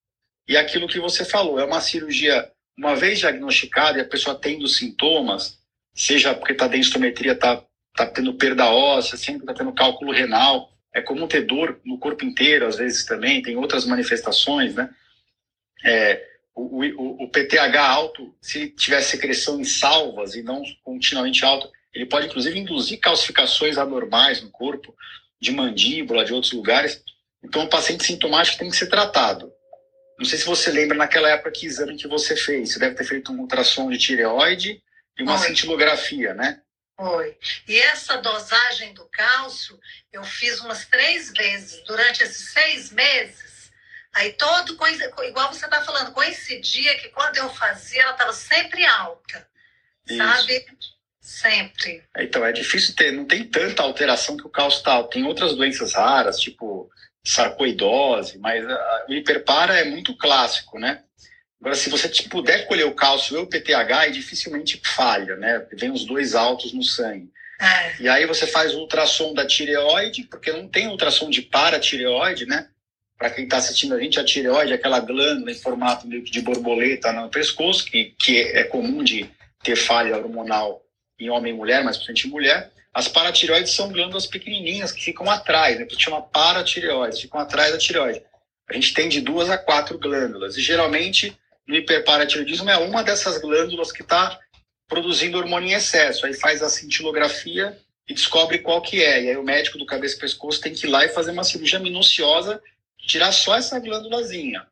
[0.49, 4.67] E aquilo que você falou, é uma cirurgia, uma vez diagnosticada e a pessoa tendo
[4.67, 5.58] sintomas,
[5.99, 7.61] seja porque está densitometria, está
[7.97, 12.25] tá tendo perda óssea, sempre está tendo cálculo renal, é comum ter dor no corpo
[12.25, 14.89] inteiro, às vezes também, tem outras manifestações, né?
[15.85, 21.71] É, o, o, o, PTH alto, se tiver secreção em salvas e não continuamente alto,
[21.93, 24.95] ele pode inclusive induzir calcificações anormais no corpo,
[25.41, 27.03] de mandíbula, de outros lugares.
[27.43, 29.53] Então, o paciente sintomático tem que ser tratado.
[30.19, 32.73] Não sei se você lembra naquela época que exame que você fez.
[32.73, 34.83] Você deve ter feito um ultrassom de tireoide
[35.19, 35.47] e uma Oi.
[35.47, 36.61] cintilografia, né?
[36.97, 37.37] Foi.
[37.67, 39.79] E essa dosagem do cálcio
[40.13, 43.71] eu fiz umas três vezes durante esses seis meses.
[44.15, 48.85] Aí todo coisa, igual você está falando, coincidia que quando eu fazia ela estava sempre
[48.85, 49.47] alta,
[50.09, 50.17] Isso.
[50.17, 50.67] sabe?
[51.21, 52.03] Sempre.
[52.17, 55.11] Então é difícil ter, não tem tanta alteração que o cálcio está alto.
[55.11, 56.91] Tem outras doenças raras, tipo
[57.25, 58.65] sarcoidose, mas
[59.09, 61.05] o hiperpara é muito clássico, né?
[61.61, 65.67] Agora, se você puder colher o cálcio e o PTH, dificilmente falha, né?
[65.73, 67.31] Vem os dois altos no sangue.
[67.61, 68.03] É.
[68.03, 72.69] E aí você faz o ultrassom da tireoide, porque não tem ultrassom de paratireoide, né?
[73.19, 76.31] Para quem está assistindo a gente, a tireoide é aquela glândula em formato meio que
[76.31, 79.29] de borboleta no pescoço, que, que é comum de
[79.61, 80.81] ter falha hormonal
[81.19, 82.73] em homem e mulher, mas principalmente em mulher.
[82.95, 85.85] As paratireoides são glândulas pequenininhas que ficam atrás, né?
[85.85, 88.23] Que chama paratireoides, ficam atrás da tireoide.
[88.71, 90.57] A gente tem de duas a quatro glândulas.
[90.57, 91.37] E geralmente
[91.69, 94.41] no hiperparatiroidismo é uma dessas glândulas que está
[94.89, 96.25] produzindo hormônio em excesso.
[96.25, 97.79] Aí faz a cintilografia
[98.09, 99.23] e descobre qual que é.
[99.23, 101.45] E aí o médico do cabeça e pescoço tem que ir lá e fazer uma
[101.45, 102.61] cirurgia minuciosa,
[103.07, 104.67] tirar só essa glândulazinha.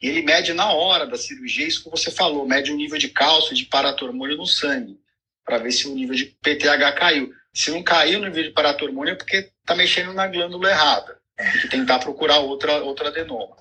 [0.00, 3.08] E ele mede na hora da cirurgia, isso que você falou, mede o nível de
[3.08, 5.00] cálcio de paratormônio no sangue,
[5.44, 7.32] para ver se o nível de PTH caiu.
[7.54, 11.18] Se não caiu no nível de paratormônio é porque está mexendo na glândula errada.
[11.36, 13.56] Tem que tentar procurar outra, outra adenoma.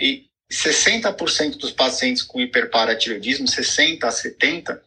[0.00, 4.80] E, 60% dos pacientes com hiperparatiroidismo, 60% a 70%,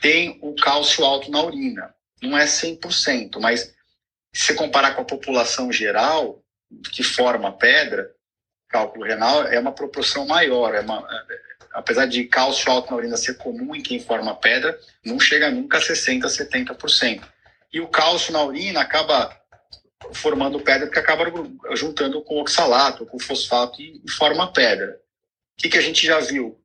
[0.00, 1.94] tem o cálcio alto na urina.
[2.20, 3.72] Não é 100%, mas
[4.32, 6.42] se você comparar com a população geral,
[6.92, 8.10] que forma pedra,
[8.68, 10.74] cálculo renal, é uma proporção maior.
[10.74, 11.36] É uma, é,
[11.74, 15.78] apesar de cálcio alto na urina ser comum em quem forma pedra, não chega nunca
[15.78, 17.22] a 60%, 70%.
[17.72, 19.36] E o cálcio na urina acaba
[20.12, 21.24] formando pedra porque acaba
[21.74, 25.00] juntando com oxalato, com fosfato e forma pedra.
[25.58, 26.60] O que, que a gente já viu?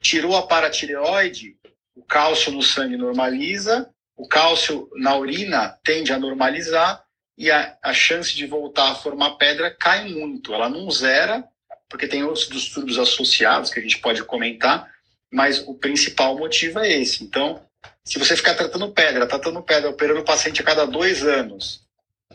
[0.00, 1.56] Tirou a paratireoide,
[1.94, 7.04] o cálcio no sangue normaliza, o cálcio na urina tende a normalizar
[7.36, 10.52] e a, a chance de voltar a formar pedra cai muito.
[10.52, 11.44] Ela não zera,
[11.88, 14.90] porque tem outros distúrbios associados que a gente pode comentar,
[15.32, 17.24] mas o principal motivo é esse.
[17.24, 17.62] Então,
[18.04, 21.82] se você ficar tratando pedra, tratando pedra, operando o paciente a cada dois anos,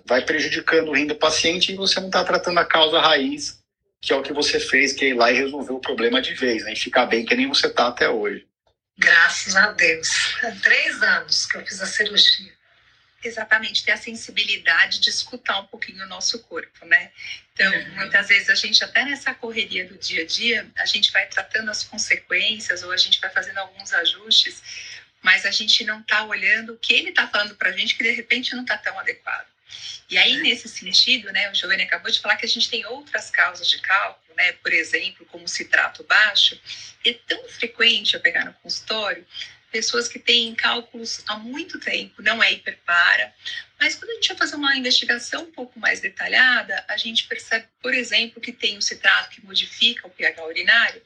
[0.05, 3.62] vai prejudicando o rim do paciente e você não está tratando a causa raiz
[4.03, 6.33] que é o que você fez, que é ir lá e resolver o problema de
[6.33, 6.73] vez, né?
[6.73, 8.45] E ficar bem que nem você está até hoje.
[8.97, 10.09] Graças a Deus.
[10.43, 12.51] Há três anos que eu fiz a cirurgia.
[13.23, 17.11] Exatamente, ter a sensibilidade de escutar um pouquinho o nosso corpo, né?
[17.53, 17.95] Então, uhum.
[17.95, 21.71] muitas vezes a gente, até nessa correria do dia a dia, a gente vai tratando
[21.71, 24.61] as consequências ou a gente vai fazendo alguns ajustes,
[25.21, 28.03] mas a gente não está olhando o que ele está falando para a gente que
[28.03, 29.52] de repente não está tão adequado.
[30.09, 33.29] E aí, nesse sentido, né, o Giovanni acabou de falar que a gente tem outras
[33.29, 36.59] causas de cálculo, né, por exemplo, como citrato baixo.
[37.05, 39.25] É tão frequente eu pegar no consultório
[39.73, 43.33] pessoas que têm cálculos há muito tempo, não é hiperpara,
[43.79, 47.67] mas quando a gente vai fazer uma investigação um pouco mais detalhada, a gente percebe,
[47.81, 51.01] por exemplo, que tem um citrato que modifica o pH urinário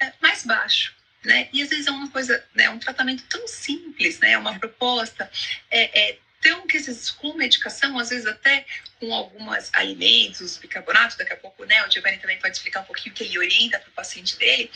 [0.00, 0.92] é, mais baixo.
[1.24, 1.48] Né?
[1.52, 5.30] E às vezes é uma coisa, né, um tratamento tão simples, né, uma proposta
[5.70, 8.64] é, é então, que esses, com medicação, às vezes até
[9.00, 13.14] com alguns alimentos, bicarbonato, daqui a pouco né, o Giovanni também pode explicar um pouquinho
[13.14, 14.70] que ele orienta para o paciente dele,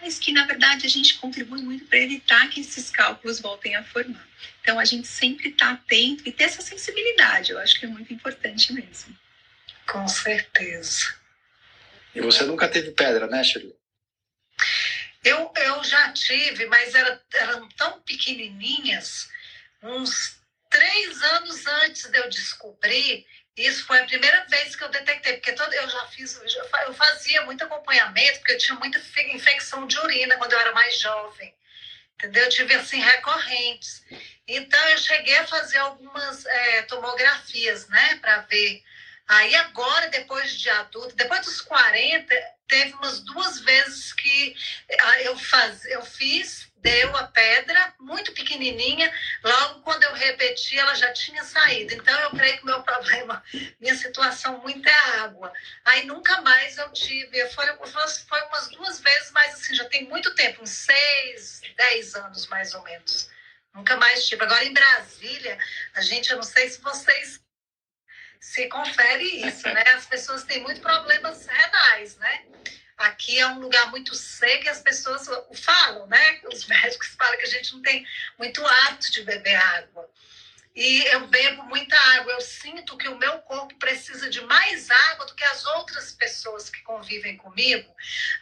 [0.00, 3.84] mas que na verdade a gente contribui muito para evitar que esses cálculos voltem a
[3.84, 4.26] formar.
[4.60, 8.12] Então, a gente sempre está atento e ter essa sensibilidade, eu acho que é muito
[8.12, 9.16] importante mesmo.
[9.86, 11.14] Com certeza.
[12.14, 13.76] E você nunca teve pedra, né, Shirley?
[15.22, 19.28] Eu, eu já tive, mas era, eram tão pequenininhas,
[19.82, 20.40] uns
[20.70, 23.26] três anos antes de eu descobrir,
[23.56, 26.38] isso foi a primeira vez que eu detectei, porque todo, eu já fiz,
[26.86, 29.00] eu fazia muito acompanhamento, porque eu tinha muita
[29.32, 31.54] infecção de urina quando eu era mais jovem,
[32.14, 32.44] entendeu?
[32.44, 34.04] Eu tive assim recorrentes.
[34.46, 38.84] Então eu cheguei a fazer algumas é, tomografias, né, para ver.
[39.28, 42.34] Aí agora, depois de adulto, depois dos 40,
[42.68, 44.56] teve umas duas vezes que
[45.00, 49.12] ah, eu, faz, eu fiz, deu a pedra, muito pequenininha,
[49.42, 51.94] logo quando eu repeti, ela já tinha saído.
[51.94, 53.42] Então, eu creio que meu problema,
[53.80, 55.52] minha situação muito é água.
[55.84, 57.66] Aí, nunca mais eu tive, foi,
[58.28, 62.74] foi umas duas vezes, mas assim, já tem muito tempo, uns seis, dez anos mais
[62.74, 63.28] ou menos.
[63.74, 64.42] Nunca mais tive.
[64.42, 65.58] Agora, em Brasília,
[65.94, 67.40] a gente, eu não sei se vocês
[68.46, 69.82] se confere isso, né?
[69.96, 72.44] As pessoas têm muito problemas renais, né?
[72.96, 76.40] Aqui é um lugar muito seco e as pessoas falam, né?
[76.44, 78.06] Os médicos falam que a gente não tem
[78.38, 80.08] muito hábito de beber água.
[80.76, 82.32] E eu bebo muita água.
[82.32, 86.68] Eu sinto que o meu corpo precisa de mais água do que as outras pessoas
[86.68, 87.90] que convivem comigo.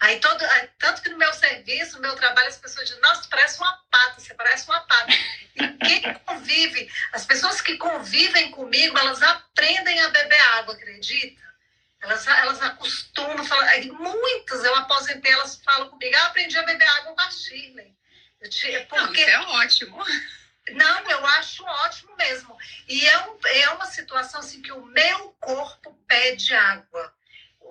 [0.01, 0.45] Aí todo,
[0.77, 4.21] tanto que no meu serviço, no meu trabalho, as pessoas dizem: Nossa, parece uma pata,
[4.21, 5.13] você parece uma pata.
[5.55, 11.41] E quem convive, as pessoas que convivem comigo, elas aprendem a beber água, acredita?
[12.03, 17.15] Elas, elas acostumam, falar, muitas, eu aposentei, elas falam comigo, ah, aprendi a beber água
[17.15, 17.95] com a Shirley.
[18.43, 19.25] Eu, porque...
[19.25, 20.05] Não, isso é ótimo.
[20.73, 22.57] Não, eu acho ótimo mesmo.
[22.89, 27.13] E é, um, é uma situação assim que o meu corpo pede água.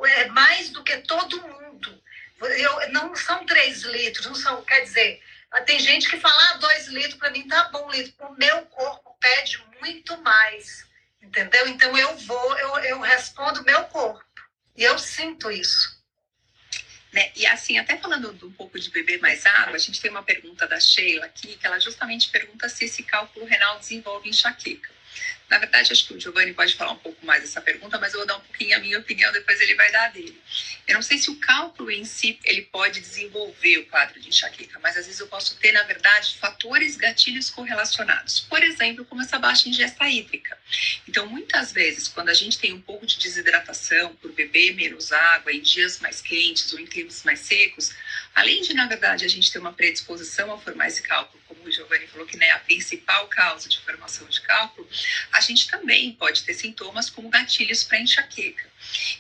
[0.06, 2.04] É mais do que todo mundo.
[2.42, 5.24] Eu, não são três litros, não são, quer dizer,
[5.66, 8.14] tem gente que fala, ah, dois litros para mim tá bom litro.
[8.28, 10.86] O meu corpo pede muito mais.
[11.22, 11.68] Entendeu?
[11.68, 14.24] Então eu vou, eu, eu respondo meu corpo.
[14.76, 16.03] E eu sinto isso.
[17.14, 17.32] Né?
[17.36, 20.68] E assim, até falando um pouco de beber mais água, a gente tem uma pergunta
[20.68, 24.92] da Sheila aqui, que ela justamente pergunta se esse cálculo renal desenvolve enxaqueca.
[25.50, 28.20] Na verdade, acho que o Giovanni pode falar um pouco mais dessa pergunta, mas eu
[28.20, 30.42] vou dar um pouquinho a minha opinião, depois ele vai dar a dele.
[30.88, 34.80] Eu não sei se o cálculo em si ele pode desenvolver o quadro de enxaqueca,
[34.80, 38.42] mas às vezes eu posso ter, na verdade, fatores gatilhos correlacionados.
[38.42, 40.58] Por exemplo, como essa baixa ingesta hídrica.
[41.08, 45.52] Então, muitas vezes, quando a gente tem um pouco de desidratação por beber menos água
[45.52, 47.92] em dias mais quentes ou em climas mais secos,
[48.34, 51.72] além de, na verdade, a gente ter uma predisposição a formar esse cálculo, como o
[51.72, 54.88] Giovanni falou, que não é a principal causa de formação de cálculo,
[55.34, 58.72] a gente também pode ter sintomas como gatilhos para enxaqueca.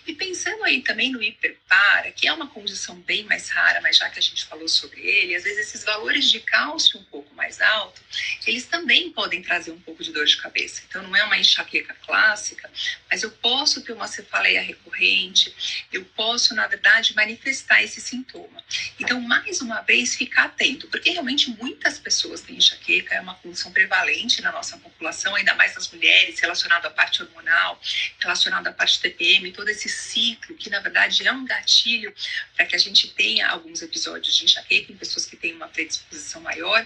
[0.05, 4.09] E pensando aí também no hiperpara, que é uma condição bem mais rara, mas já
[4.09, 7.61] que a gente falou sobre ele, às vezes esses valores de cálcio um pouco mais
[7.61, 8.01] alto,
[8.45, 10.83] eles também podem trazer um pouco de dor de cabeça.
[10.87, 12.69] Então não é uma enxaqueca clássica,
[13.09, 15.53] mas eu posso ter uma cefaleia recorrente,
[15.91, 18.63] eu posso, na verdade, manifestar esse sintoma.
[18.99, 23.71] Então, mais uma vez, ficar atento, porque realmente muitas pessoas têm enxaqueca, é uma condição
[23.71, 27.79] prevalente na nossa população, ainda mais nas mulheres, relacionado à parte hormonal,
[28.19, 32.13] relacionado à parte TPM, todo esse ciclo, que na verdade é um gatilho
[32.55, 36.41] para que a gente tenha alguns episódios de enxaqueca em pessoas que têm uma predisposição
[36.41, 36.85] maior,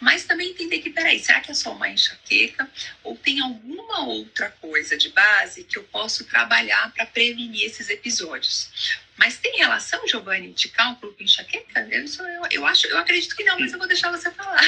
[0.00, 2.68] mas também entender que, peraí, será que é só uma enxaqueca
[3.02, 8.70] ou tem alguma outra coisa de base que eu posso trabalhar para prevenir esses episódios?
[9.16, 11.80] Mas tem relação, Giovanni, de cálculo com enxaqueca?
[11.90, 14.62] Eu, eu, eu, acho, eu acredito que não, mas eu vou deixar você falar.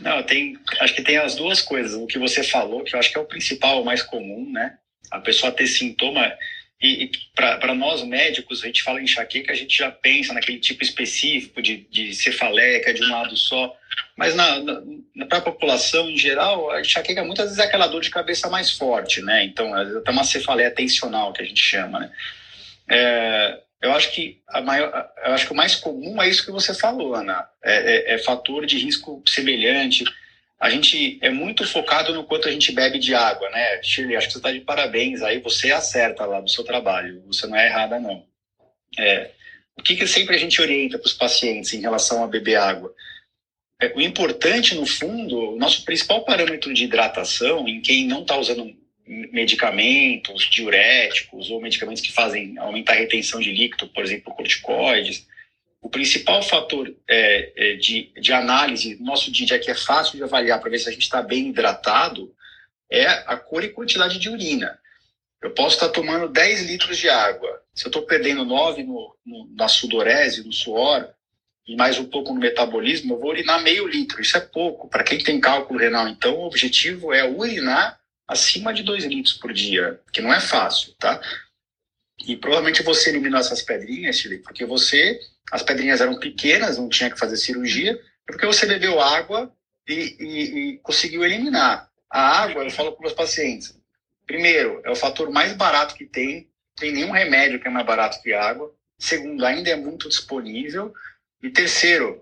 [0.00, 1.94] Não, tem, acho que tem as duas coisas.
[1.94, 4.78] O que você falou, que eu acho que é o principal, o mais comum, né?
[5.10, 6.32] A pessoa ter sintoma.
[6.80, 10.84] E, e para nós médicos, a gente fala enxaqueca, a gente já pensa naquele tipo
[10.84, 13.74] específico de, de cefaleca de um lado só.
[14.16, 18.00] Mas na, na, para a população em geral, a enxaqueca muitas vezes é aquela dor
[18.00, 19.44] de cabeça mais forte, né?
[19.44, 22.12] Então, até uma cefaleia tensional que a gente chama, né?
[22.90, 26.50] É, eu acho que a maior, eu acho que o mais comum é isso que
[26.50, 27.46] você falou, Ana.
[27.64, 30.04] É, é, é fator de risco semelhante
[30.58, 33.82] a gente é muito focado no quanto a gente bebe de água, né?
[33.82, 37.46] Shirley, acho que você está de parabéns aí, você acerta lá do seu trabalho, você
[37.46, 38.26] não é errada, não.
[38.98, 39.30] É,
[39.76, 42.92] o que, que sempre a gente orienta para os pacientes em relação a beber água?
[43.80, 48.36] é, o importante, no fundo, o nosso principal parâmetro de hidratação em quem não está
[48.36, 55.26] usando medicamentos diuréticos ou medicamentos que fazem aumentar a retenção de líquido, por exemplo, corticoides,
[55.80, 60.22] o principal fator é, é, de, de análise no nosso dia que é fácil de
[60.22, 62.34] avaliar para ver se a gente está bem hidratado
[62.90, 64.78] é a cor e quantidade de urina.
[65.40, 67.62] Eu posso estar tomando 10 litros de água.
[67.72, 71.08] Se eu estou perdendo 9 no, no, na sudorese, no suor,
[71.66, 74.20] e mais um pouco no metabolismo, eu vou urinar meio litro.
[74.20, 74.88] Isso é pouco.
[74.88, 79.52] Para quem tem cálculo renal, então, o objetivo é urinar acima de 2 litros por
[79.52, 81.20] dia, que não é fácil, tá?
[82.26, 85.18] E provavelmente você eliminou essas pedrinhas, Chile, porque você,
[85.52, 89.52] as pedrinhas eram pequenas, não tinha que fazer cirurgia, porque você bebeu água
[89.86, 91.88] e, e, e conseguiu eliminar.
[92.10, 93.78] A água, eu falo para os pacientes,
[94.26, 98.22] primeiro, é o fator mais barato que tem, tem nenhum remédio que é mais barato
[98.22, 98.72] que água.
[98.98, 100.92] Segundo, ainda é muito disponível.
[101.42, 102.20] E terceiro,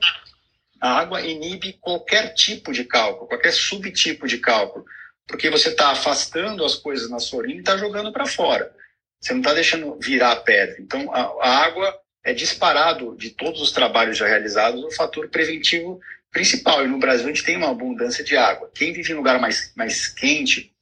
[0.80, 4.84] a água inibe qualquer tipo de cálculo, qualquer subtipo de cálculo,
[5.26, 8.72] porque você está afastando as coisas na sua urina e está jogando para fora.
[9.20, 10.76] Você não está deixando virar a pedra.
[10.80, 16.00] Então, a, a, água é disparado de todos os trabalhos já realizados o fator preventivo
[16.30, 16.84] principal.
[16.84, 18.70] E no Brasil a gente tem uma abundância de água.
[18.74, 20.72] Quem vive em lugar mais, mais quente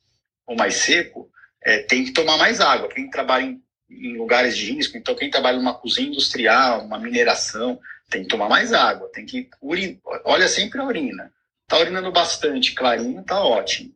[0.47, 1.31] ou mais seco
[1.63, 2.89] é, tem que tomar mais água.
[2.89, 7.81] Quem trabalha em, em lugares de risco, então quem trabalha numa cozinha industrial, uma mineração,
[8.11, 10.01] tem que tomar mais água, tem que urin...
[10.25, 11.33] olha sempre a urina.
[11.67, 13.95] Tá urinando bastante, clarinho, tá ótimo.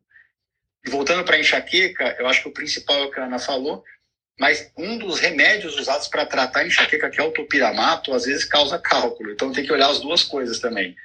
[0.85, 3.37] E voltando para a enxaqueca, eu acho que o principal é o que a Ana
[3.37, 3.83] falou,
[4.39, 8.79] mas um dos remédios usados para tratar enxaqueca, que é o topiramato, às vezes causa
[8.79, 9.31] cálculo.
[9.31, 10.95] Então tem que olhar as duas coisas também.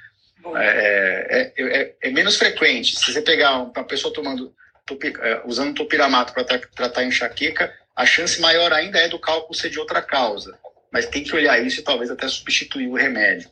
[0.56, 2.98] É, é, é, é, menos frequente.
[2.98, 4.54] Se você pegar uma pessoa tomando
[4.86, 5.12] topi,
[5.44, 9.78] usando topiramato para tra tratar enxaqueca, a chance maior ainda é do cálculo ser de
[9.78, 10.56] outra causa
[10.94, 13.50] mas tem que olhar isso e talvez até substituir o remédio.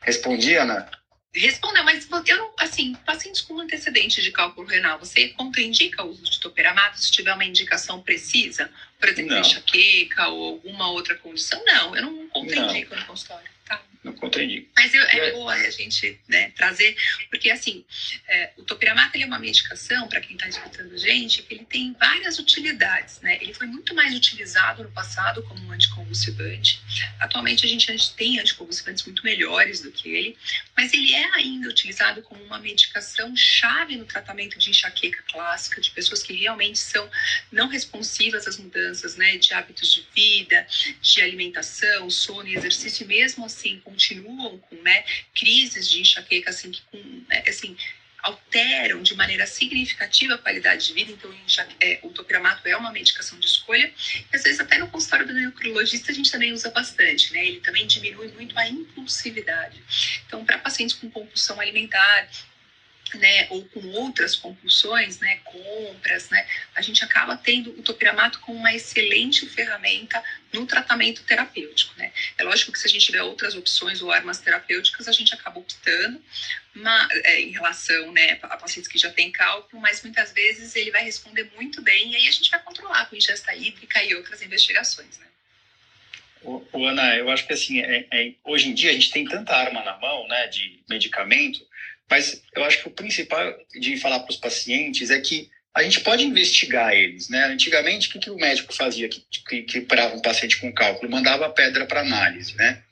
[0.00, 0.88] Respondi, Ana?
[1.34, 6.24] Respondeu, mas eu não, assim, pacientes com antecedente de cálculo renal, você contraindica o uso
[6.24, 8.70] de toperamato se tiver uma indicação precisa?
[9.00, 11.62] Por exemplo, enxaqueca ou alguma outra condição?
[11.64, 13.00] Não, eu não contraindico não.
[13.00, 13.51] no consultório
[14.02, 14.68] não contraindico.
[14.76, 16.96] Mas eu, é boa a gente né, trazer,
[17.30, 17.84] porque assim,
[18.28, 22.38] é, o topiramato é uma medicação, para quem está escutando gente, que ele tem várias
[22.38, 23.20] utilidades.
[23.20, 23.38] Né?
[23.40, 26.80] Ele foi muito mais utilizado no passado como um anticonvulsivante.
[27.20, 30.36] Atualmente a gente tem anticonvulsivantes muito melhores do que ele,
[30.76, 35.90] mas ele é ainda utilizado como uma medicação chave no tratamento de enxaqueca clássica, de
[35.90, 37.08] pessoas que realmente são
[37.50, 40.66] não responsivas às mudanças né, de hábitos de vida,
[41.00, 46.50] de alimentação, sono e exercício, e mesmo assim com continuam com né, crises de enxaqueca
[46.50, 47.76] assim, que com, né, assim,
[48.22, 51.10] alteram de maneira significativa a qualidade de vida.
[51.12, 51.34] Então,
[51.80, 53.92] é, o topiramato é uma medicação de escolha.
[54.32, 57.44] E, às vezes, até no consultório do endocrinologista, a gente também usa bastante, né?
[57.44, 59.82] Ele também diminui muito a impulsividade.
[60.26, 62.28] Então, para pacientes com compulsão alimentar,
[63.14, 68.58] né, ou com outras compulsões, né, compras, né, a gente acaba tendo o topiramato como
[68.58, 70.22] uma excelente ferramenta
[70.52, 72.12] no tratamento terapêutico, né.
[72.38, 75.58] É lógico que se a gente tiver outras opções ou armas terapêuticas, a gente acaba
[75.58, 76.22] optando
[76.74, 80.90] uma, é, em relação, né, a pacientes que já têm cálculo, mas muitas vezes ele
[80.90, 84.42] vai responder muito bem e aí a gente vai controlar com ingesta hídrica e outras
[84.42, 85.26] investigações, né.
[86.44, 89.54] O, Ana, eu acho que assim, é, é, hoje em dia a gente tem tanta
[89.54, 91.64] arma na mão, né, de medicamento,
[92.10, 96.00] mas eu acho que o principal de falar para os pacientes é que a gente
[96.00, 97.44] pode investigar eles, né?
[97.46, 99.78] Antigamente, o que, que o médico fazia que, que, que
[100.14, 101.10] um paciente com cálculo?
[101.10, 102.82] Mandava a pedra para análise, né?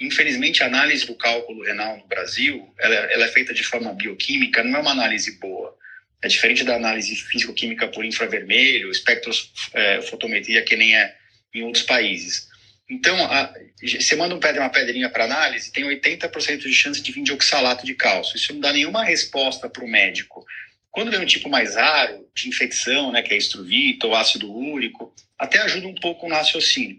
[0.00, 4.62] Infelizmente, a análise do cálculo renal no Brasil, ela, ela, é feita de forma bioquímica,
[4.62, 5.76] não é uma análise boa.
[6.22, 11.16] É diferente da análise físico-química por infravermelho, espectrofotometria, é, que nem é
[11.52, 12.47] em outros países.
[12.90, 17.12] Então, a, você manda um pedra, uma pedrinha para análise, tem 80% de chance de
[17.12, 18.36] vir de oxalato de cálcio.
[18.36, 20.44] Isso não dá nenhuma resposta para o médico.
[20.90, 25.14] Quando vem um tipo mais raro de infecção, né, que é estruvito ou ácido úrico,
[25.38, 26.98] até ajuda um pouco no raciocínio.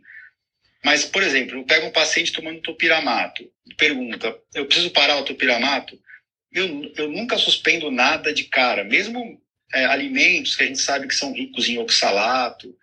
[0.84, 6.00] Mas, por exemplo, eu pego um paciente tomando topiramato, pergunta, eu preciso parar o topiramato?
[6.52, 9.42] Eu, eu nunca suspendo nada de cara, mesmo
[9.74, 12.76] é, alimentos que a gente sabe que são ricos em oxalato,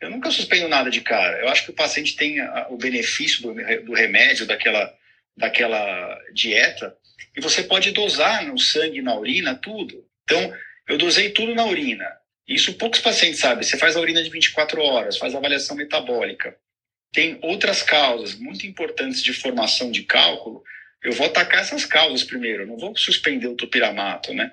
[0.00, 1.40] eu nunca suspendo nada de cara.
[1.40, 2.40] Eu acho que o paciente tem
[2.70, 4.92] o benefício do, remédio, daquela,
[5.36, 6.96] daquela dieta,
[7.36, 10.04] e você pode dosar no sangue, na urina, tudo.
[10.24, 10.52] Então,
[10.88, 12.06] eu dosei tudo na urina.
[12.48, 13.62] Isso poucos pacientes sabem.
[13.62, 16.56] Você faz a urina de 24 horas, faz a avaliação metabólica.
[17.12, 20.62] Tem outras causas muito importantes de formação de cálculo.
[21.02, 22.62] Eu vou atacar essas causas primeiro.
[22.62, 24.50] Eu não vou suspender o topiramato, né?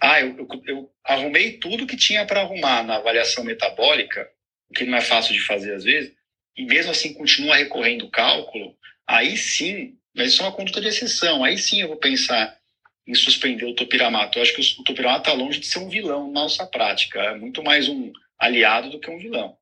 [0.00, 4.28] Ah, eu, eu, eu arrumei tudo que tinha para arrumar na avaliação metabólica
[4.70, 6.12] o que não é fácil de fazer às vezes,
[6.56, 10.88] e mesmo assim continua recorrendo o cálculo, aí sim Mas isso é uma conduta de
[10.88, 11.44] exceção.
[11.44, 12.58] Aí sim eu vou pensar
[13.06, 14.38] em suspender o topiramato.
[14.38, 17.20] Eu acho que o topiramato está longe de ser um vilão na nossa prática.
[17.20, 19.56] É muito mais um aliado do que um vilão.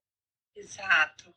[0.56, 1.34] Exato.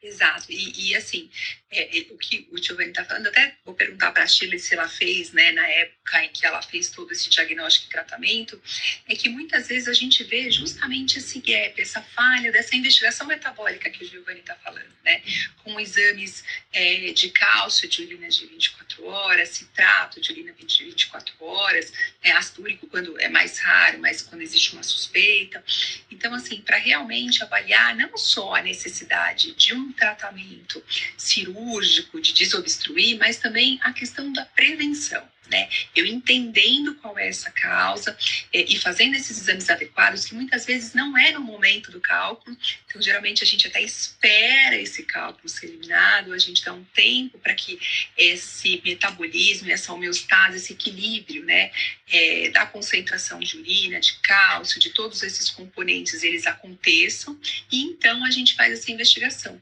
[0.00, 1.28] Exato, e, e assim,
[1.70, 4.74] é, é, o que o Giovanni está falando, até vou perguntar para a Shirley se
[4.74, 8.60] ela fez, né, na época em que ela fez todo esse diagnóstico e tratamento,
[9.08, 13.90] é que muitas vezes a gente vê justamente esse gap, essa falha dessa investigação metabólica
[13.90, 15.20] que o Giovanni está falando, né,
[15.64, 21.34] com exames é, de cálcio de urina de 24 horas, citrato de urina de 24
[21.40, 21.92] horas,
[22.22, 25.62] é, ácido úrico quando é mais raro, mas quando existe uma suspeita.
[26.10, 30.82] Então, assim, para realmente avaliar não só a necessidade de um tratamento
[31.16, 35.68] cirúrgico, de desobstruir, mas também a questão da prevenção né?
[35.94, 38.16] Eu entendendo qual é essa causa
[38.52, 42.56] é, e fazendo esses exames adequados, que muitas vezes não é no momento do cálculo,
[42.86, 47.38] então geralmente a gente até espera esse cálculo ser eliminado, a gente dá um tempo
[47.38, 47.78] para que
[48.16, 51.70] esse metabolismo, essa homeostase, esse equilíbrio, né,
[52.10, 57.38] é, da concentração de urina, de cálcio, de todos esses componentes, eles aconteçam,
[57.70, 59.60] e então a gente faz essa investigação.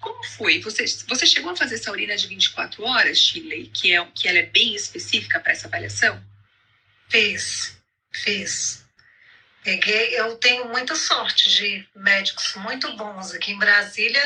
[0.00, 0.60] Como foi?
[0.60, 4.38] Você, você chegou a fazer essa urina de 24 horas, Chile, que, é, que ela
[4.38, 6.22] é bem específica para essa avaliação?
[7.08, 7.76] Fiz,
[8.12, 8.84] fiz.
[9.62, 14.22] Peguei, eu tenho muita sorte de médicos muito bons aqui em Brasília,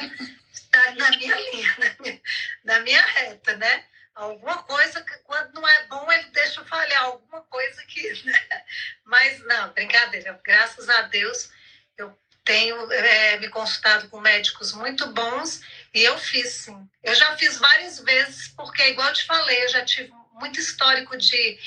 [0.53, 2.21] está na minha linha, na minha,
[2.65, 3.85] na minha reta, né?
[4.15, 8.01] Alguma coisa que quando não é bom ele deixa falhar, alguma coisa que.
[8.25, 8.65] Né?
[9.05, 11.51] Mas não, brincadeira, graças a Deus
[11.97, 15.63] eu tenho é, me consultado com médicos muito bons
[15.95, 16.89] e eu fiz sim.
[17.03, 21.17] Eu já fiz várias vezes, porque, igual eu te falei, eu já tive muito histórico
[21.17, 21.59] de,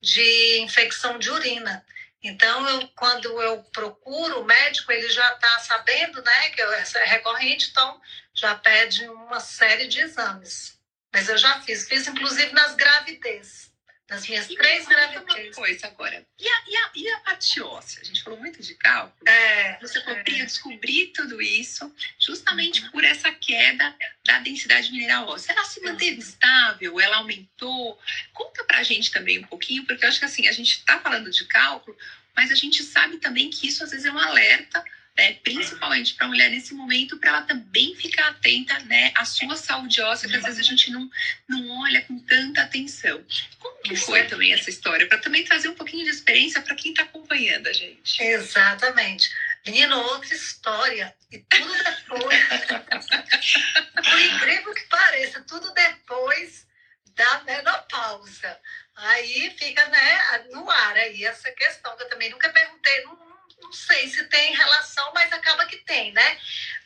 [0.00, 1.84] de infecção de urina.
[2.22, 6.98] Então, eu, quando eu procuro o médico, ele já está sabendo né, que eu, essa
[6.98, 8.00] é recorrente, então
[8.34, 10.78] já pede uma série de exames.
[11.12, 13.69] Mas eu já fiz, fiz inclusive nas gravidez.
[14.10, 15.56] Nas minhas e três gravidezes.
[15.56, 16.26] Uma coisa agora.
[16.36, 18.02] E a, e, a, e a parte óssea?
[18.02, 19.28] A gente falou muito de cálculo.
[19.28, 20.24] É, Você falou, é.
[20.26, 22.90] eu descobri tudo isso justamente uhum.
[22.90, 23.94] por essa queda
[24.24, 25.52] da densidade mineral óssea.
[25.52, 26.18] Ela se manteve uhum.
[26.18, 27.00] estável?
[27.00, 27.96] Ela aumentou?
[28.32, 31.30] Conta pra gente também um pouquinho, porque eu acho que assim, a gente está falando
[31.30, 31.96] de cálculo,
[32.34, 34.84] mas a gente sabe também que isso às vezes é um alerta
[35.20, 39.54] né, principalmente para a mulher nesse momento, para ela também ficar atenta né, à sua
[39.54, 41.10] saúde óssea, que às vezes a gente não,
[41.46, 43.22] não olha com tanta atenção.
[43.58, 45.06] Como que foi também essa história?
[45.06, 48.22] Para também trazer um pouquinho de experiência para quem está acompanhando a gente.
[48.22, 49.30] Exatamente.
[49.66, 51.14] Menino, outra história.
[51.30, 52.48] E tudo depois.
[54.10, 56.66] Por incrível que pareça, tudo depois
[57.14, 58.58] da menopausa.
[58.96, 63.29] Aí fica né, no ar aí essa questão, que eu também nunca perguntei, não,
[63.60, 66.38] não sei se tem relação, mas acaba que tem, né?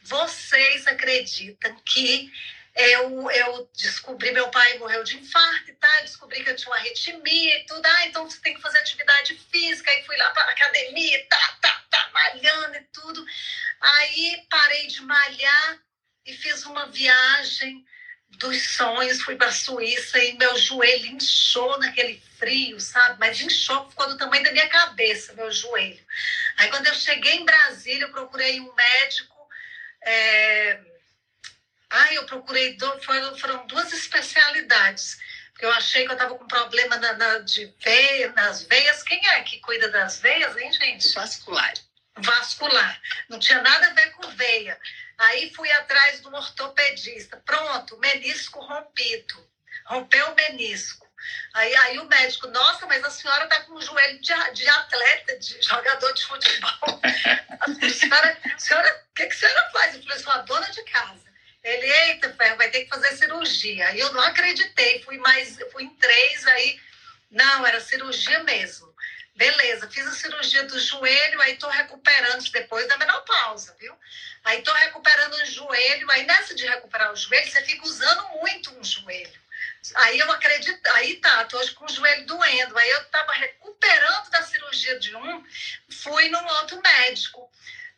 [0.03, 2.31] Vocês acreditam que
[2.75, 6.01] eu, eu descobri, meu pai morreu de infarto, tá?
[6.01, 7.87] descobri que eu tinha uma arritmia e tudo.
[7.87, 9.91] Ah, então você tem que fazer atividade física.
[9.91, 13.25] Aí fui lá para academia, tá, tá, tá, malhando e tudo.
[13.81, 15.79] Aí parei de malhar
[16.27, 17.85] e fiz uma viagem
[18.39, 23.19] dos sonhos, fui para a Suíça e meu joelho inchou naquele frio, sabe?
[23.21, 26.05] Mas inchou, ficou do tamanho da minha cabeça, meu joelho.
[26.57, 29.35] Aí quando eu cheguei em Brasília, eu procurei um médico.
[30.03, 30.81] É...
[31.91, 35.19] Ai, eu procurei, foram, foram duas especialidades.
[35.61, 39.03] Eu achei que eu estava com problema na, na, de veia, nas veias.
[39.03, 41.13] Quem é que cuida das veias, hein, gente?
[41.15, 41.73] Vascular.
[42.17, 43.01] Vascular.
[43.29, 44.79] Não tinha nada a ver com veia.
[45.17, 47.37] Aí fui atrás do ortopedista.
[47.45, 49.49] Pronto, menisco rompido.
[49.87, 51.04] Rompeu o menisco.
[51.55, 55.39] Aí, aí o médico, nossa, mas a senhora está com um joelho de, de, atleta,
[55.39, 57.01] de jogador de futebol.
[57.61, 59.95] A senhora, senhora, o que, que a senhora faz?
[59.95, 61.25] Eu falei, sou a dona de casa.
[61.63, 63.89] Ele, eita, ferro, vai ter que fazer cirurgia.
[63.89, 66.81] Aí eu não acreditei, fui mais, fui em três, aí,
[67.31, 68.93] não, era cirurgia mesmo.
[69.37, 73.97] Beleza, fiz a cirurgia do joelho, aí tô recuperando depois da menopausa, viu?
[74.45, 78.79] Aí tô recuperando o joelho, aí nessa de recuperar o joelho, você fica usando muito
[78.79, 79.44] um joelho.
[79.97, 82.79] Aí eu acredito, aí tá, tô com o joelho doendo.
[82.79, 85.45] Aí eu tava recuperando da cirurgia de um,
[85.91, 87.51] fui num outro médico.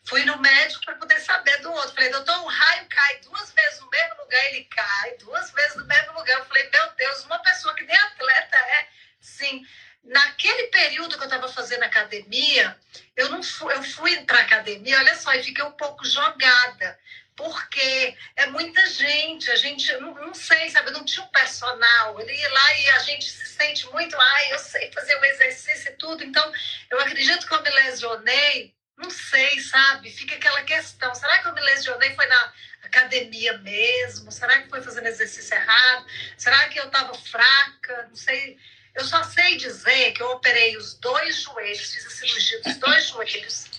[0.04, 1.94] Fui no médico para poder saber do outro.
[1.94, 5.84] Falei, doutor, o raio cai duas vezes no mesmo lugar, ele cai, duas vezes no
[5.84, 6.38] mesmo lugar.
[6.38, 8.88] Eu falei, meu Deus, uma pessoa que nem atleta é,
[9.20, 9.66] sim.
[10.04, 12.78] Naquele período que eu estava fazendo academia,
[13.16, 16.96] eu não fui, eu fui para academia, olha só, e fiquei um pouco jogada,
[17.36, 22.20] porque é muita gente, a gente não, não sei, sabe, não tinha um personal.
[22.20, 25.90] Ele ia lá e a gente se sente muito, ai, eu sei fazer o exercício
[25.90, 26.24] e tudo.
[26.24, 26.52] Então,
[26.90, 30.10] eu acredito que eu me lesionei não sei, sabe?
[30.10, 32.14] Fica aquela questão: será que eu me lesionei?
[32.14, 34.32] Foi na academia mesmo?
[34.32, 36.06] Será que foi fazendo exercício errado?
[36.36, 38.06] Será que eu estava fraca?
[38.08, 38.58] Não sei.
[38.94, 43.08] Eu só sei dizer que eu operei os dois joelhos, fiz a cirurgia dos dois
[43.08, 43.75] joelhos.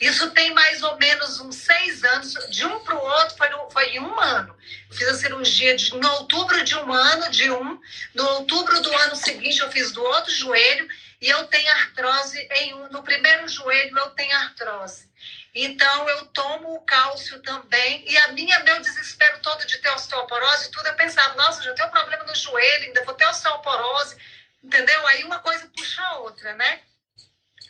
[0.00, 2.34] Isso tem mais ou menos uns seis anos.
[2.50, 4.54] De um para o outro foi, foi um ano.
[4.90, 7.80] Eu fiz a cirurgia de, no outubro de um ano, de um.
[8.14, 10.86] No outubro do ano seguinte, eu fiz do outro joelho.
[11.20, 12.88] E eu tenho artrose em um.
[12.90, 15.08] No primeiro joelho, eu tenho artrose.
[15.54, 18.04] Então, eu tomo o cálcio também.
[18.06, 21.88] E a minha, meu desespero todo de ter osteoporose, tudo, eu pensava, nossa, já tenho
[21.88, 24.14] um problema no joelho, ainda vou ter osteoporose.
[24.62, 25.06] Entendeu?
[25.06, 26.80] Aí uma coisa puxa a outra, né?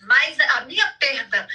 [0.01, 1.49] Mas a minha perda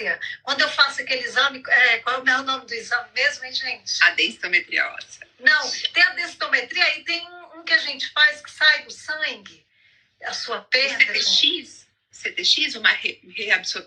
[0.00, 3.52] óssea, quando eu faço aquele exame, é, qual é o nome do exame mesmo, hein,
[3.52, 4.02] gente?
[4.02, 5.28] A densitometria óssea.
[5.38, 8.90] Não, tem a densitometria e tem um, um, que a gente faz que sai do
[8.90, 9.64] sangue,
[10.24, 11.12] a sua perda.
[11.12, 11.86] O CTX?
[12.10, 13.20] CTX, uma re,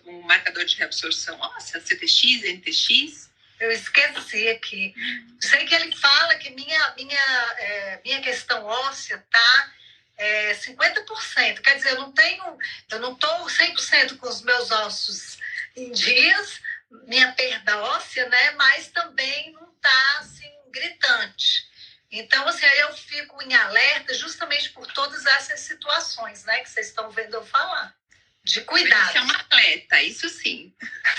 [0.05, 3.31] um marcador de reabsorção óssea, CTX, NTX?
[3.59, 4.93] Eu esqueci aqui.
[5.39, 9.73] Sei que ele fala que minha, minha, é, minha questão óssea tá
[10.17, 11.61] é, 50%.
[11.61, 12.57] Quer dizer, eu não tenho,
[12.89, 15.37] eu não estou 100% com os meus ossos
[15.75, 16.61] em dias,
[17.07, 18.51] minha perda óssea, né?
[18.51, 21.71] Mas também não está assim gritante.
[22.11, 26.59] Então, assim, aí eu fico em alerta justamente por todas essas situações, né?
[26.59, 27.95] Que vocês estão vendo eu falar.
[28.43, 29.11] De cuidado.
[29.11, 30.75] Você é uma atleta, isso sim.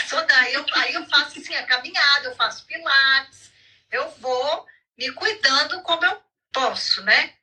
[0.08, 3.50] Sou daí, eu, aí eu faço assim, a caminhada, eu faço pilates,
[3.90, 7.34] eu vou me cuidando como eu posso, né?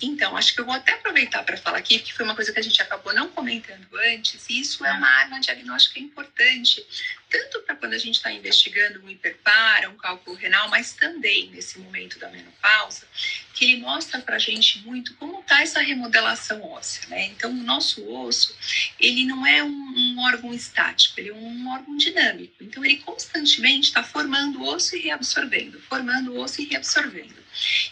[0.00, 2.58] Então, acho que eu vou até aproveitar para falar aqui, que foi uma coisa que
[2.58, 6.84] a gente acabou não comentando antes, e isso é uma arma diagnóstica importante,
[7.28, 11.78] tanto para quando a gente está investigando um hiperpara, um cálculo renal, mas também nesse
[11.78, 13.06] momento da menopausa,
[13.52, 17.26] que ele mostra para a gente muito como está essa remodelação óssea, né?
[17.26, 18.54] Então, o nosso osso,
[19.00, 22.62] ele não é um, um órgão estático, ele é um órgão dinâmico.
[22.62, 27.45] Então, ele constantemente está formando osso e reabsorvendo, formando osso e reabsorvendo.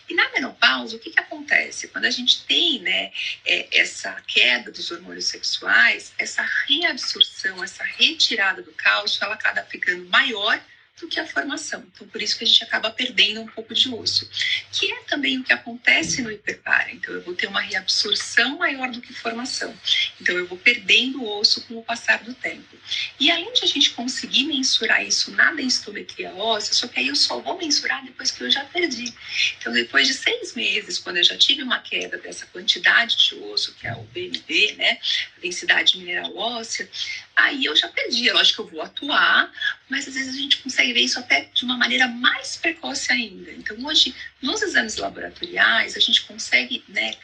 [0.08, 1.88] E na menopausa, o que, que acontece?
[1.88, 3.12] Quando a gente tem né,
[3.44, 10.08] é, essa queda dos hormônios sexuais, essa reabsorção, essa retirada do cálcio, ela acaba ficando
[10.08, 10.60] maior
[11.04, 11.84] do que a formação.
[11.94, 14.28] Então, por isso que a gente acaba perdendo um pouco de osso,
[14.72, 16.90] que é também o que acontece no hiperpara.
[16.90, 19.74] Então, eu vou ter uma reabsorção maior do que formação.
[20.20, 22.76] Então, eu vou perdendo osso com o passar do tempo.
[23.20, 27.16] E além de a gente conseguir mensurar isso na densitometria óssea, só que aí eu
[27.16, 29.12] só vou mensurar depois que eu já perdi.
[29.58, 33.74] Então, depois de seis meses, quando eu já tive uma queda dessa quantidade de osso,
[33.74, 34.98] que é o BMD, né,
[35.36, 36.88] a densidade mineral óssea,
[37.36, 38.28] aí eu já perdi.
[38.28, 39.52] É lógico que eu vou atuar,
[39.88, 43.50] mas às vezes a gente consegue ver isso até de uma maneira mais precoce ainda.
[43.52, 47.14] Então, hoje, nos exames laboratoriais, a gente consegue né,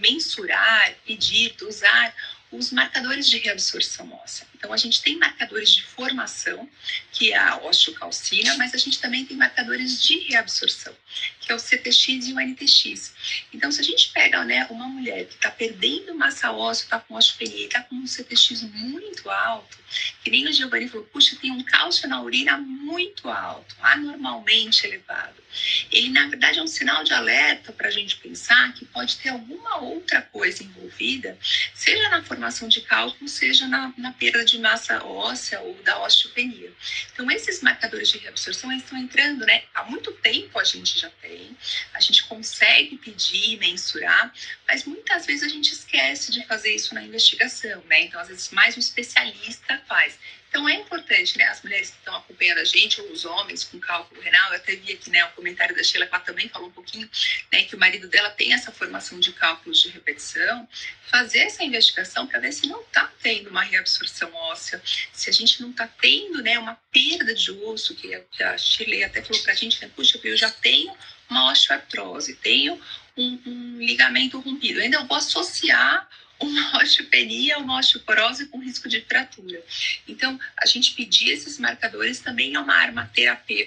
[0.00, 2.14] mensurar, pedir, dosar
[2.50, 4.46] os marcadores de reabsorção óssea.
[4.62, 6.70] Então, a gente tem marcadores de formação,
[7.10, 10.94] que é a osteocalcina, mas a gente também tem marcadores de reabsorção,
[11.40, 13.12] que é o CTX e o NTX.
[13.52, 17.14] Então, se a gente pega né, uma mulher que está perdendo massa óssea, está com
[17.14, 19.76] osteopenia, está com um CTX muito alto,
[20.22, 25.42] que nem o Giovanni falou, puxa, tem um cálcio na urina muito alto, anormalmente elevado.
[25.90, 29.28] Ele, na verdade, é um sinal de alerta para a gente pensar que pode ter
[29.28, 31.38] alguma outra coisa envolvida,
[31.74, 36.02] seja na formação de cálculo, seja na, na perda de de massa óssea ou da
[36.02, 36.72] osteopenia.
[37.12, 39.64] Então, esses marcadores de reabsorção estão entrando, né?
[39.74, 41.56] Há muito tempo a gente já tem,
[41.94, 44.32] a gente consegue pedir, mensurar,
[44.68, 48.02] mas muitas vezes a gente esquece de fazer isso na investigação, né?
[48.02, 50.18] Então, às vezes, mais um especialista faz.
[50.52, 53.80] Então é importante, né, as mulheres que estão acompanhando a gente, ou os homens com
[53.80, 56.68] cálculo renal, eu até vi aqui, né, o comentário da Sheila, que ela também falou
[56.68, 57.08] um pouquinho,
[57.50, 60.68] né, que o marido dela tem essa formação de cálculos de repetição,
[61.10, 65.62] fazer essa investigação para ver se não está tendo uma reabsorção óssea, se a gente
[65.62, 69.56] não está tendo, né, uma perda de osso, que a Shirley até falou para a
[69.56, 70.94] gente, né, puxa, eu já tenho
[71.30, 72.78] uma osteoartrose, tenho
[73.16, 76.06] um, um ligamento rompido, ainda eu vou associar
[76.46, 79.62] uma osteopenia, uma osteoporose com risco de fratura.
[80.06, 83.10] Então, a gente pedir esses marcadores também é uma arma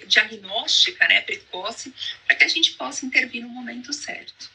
[0.07, 1.93] diagnóstica, né, precoce,
[2.27, 4.51] para que a gente possa intervir no momento certo.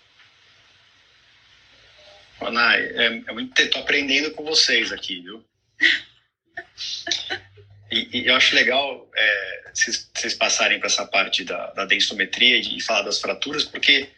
[2.40, 5.44] Ana, é, é muito estou aprendendo com vocês aqui, viu?
[7.92, 12.76] E, e eu acho legal é, vocês, passarem para essa parte da, da densitometria e,
[12.76, 14.08] e falar das fraturas, porque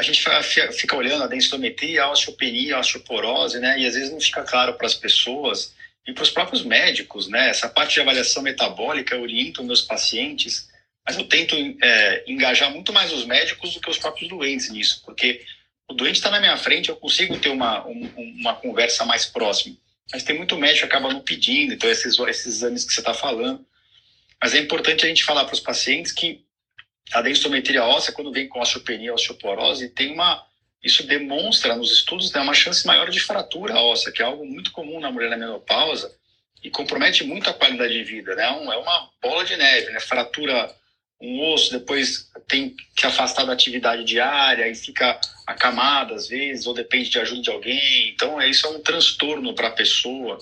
[0.00, 0.24] a gente
[0.72, 3.78] fica olhando a densitometria, a osteopenia, a osteoporose, né?
[3.78, 5.74] E às vezes não fica claro para as pessoas
[6.06, 7.50] e para os próprios médicos, né?
[7.50, 10.70] Essa parte de avaliação metabólica eu oriento meus pacientes,
[11.06, 15.02] mas eu tento é, engajar muito mais os médicos do que os próprios doentes nisso,
[15.04, 15.42] porque
[15.86, 19.76] o doente está na minha frente, eu consigo ter uma, um, uma conversa mais próxima.
[20.10, 23.12] mas tem muito médico que acaba não pedindo, então esses, esses exames que você está
[23.12, 23.66] falando.
[24.42, 26.42] Mas é importante a gente falar para os pacientes que
[27.12, 30.44] a densitometria óssea, quando vem com osteopenia, osteoporose, tem uma,
[30.82, 34.72] isso demonstra nos estudos né, uma chance maior de fratura óssea, que é algo muito
[34.72, 36.14] comum na mulher na menopausa
[36.62, 38.44] e compromete muito a qualidade de vida, né?
[38.44, 40.00] É, é uma bola de neve, né?
[40.00, 40.74] Fratura
[41.20, 46.72] um osso, depois tem que afastar da atividade diária e fica acamada às vezes, ou
[46.72, 48.08] depende de ajuda de alguém.
[48.08, 50.38] Então, é, isso é um transtorno para a pessoa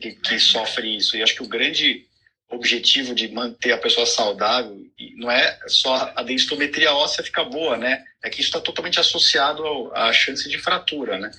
[0.00, 1.16] que, que sofre isso.
[1.16, 2.07] E acho que o grande
[2.50, 4.88] objetivo de manter a pessoa saudável
[5.18, 8.04] não é só a densitometria óssea ficar boa, né?
[8.22, 11.30] É que isso está totalmente associado ao, à chance de fratura, né?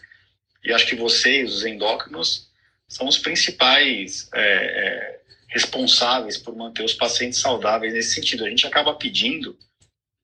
[0.63, 2.49] E acho que vocês, os endócrinos,
[2.87, 8.45] são os principais é, é, responsáveis por manter os pacientes saudáveis nesse sentido.
[8.45, 9.57] A gente acaba pedindo,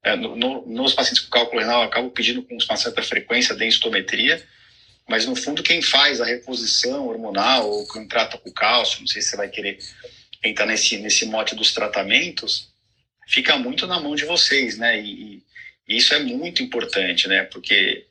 [0.03, 3.55] é, no, no, nos pacientes com cálculo renal, eu acabo pedindo com uma certa frequência
[3.55, 4.45] densitometria,
[5.07, 9.21] mas no fundo quem faz a reposição hormonal ou quem trata com cálcio, não sei
[9.21, 9.77] se você vai querer
[10.47, 12.69] entrar nesse, nesse mote dos tratamentos,
[13.27, 14.99] fica muito na mão de vocês, né?
[14.99, 15.43] E,
[15.87, 17.43] e isso é muito importante, né?
[17.43, 18.05] Porque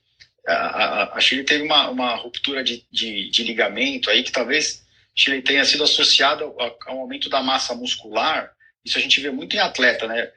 [0.47, 4.85] a, a, a Chile teve uma, uma ruptura de, de, de, ligamento aí que talvez
[5.15, 8.51] Chile tenha sido associado ao, ao aumento da massa muscular.
[8.85, 10.31] Isso a gente vê muito em atleta, né?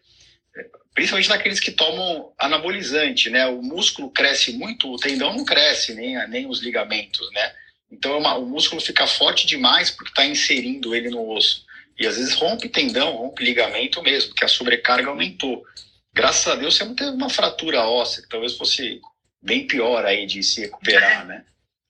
[0.94, 3.46] Principalmente naqueles que tomam anabolizante, né?
[3.48, 7.54] O músculo cresce muito, o tendão não cresce, nem, nem os ligamentos, né?
[7.92, 11.67] Então é uma, o músculo fica forte demais porque está inserindo ele no osso.
[11.98, 15.66] E às vezes rompe tendão, rompe ligamento mesmo, porque a sobrecarga aumentou.
[16.14, 19.02] Graças a Deus você não teve uma fratura óssea, que talvez fosse
[19.42, 21.26] bem pior aí de se recuperar, é.
[21.26, 21.46] né?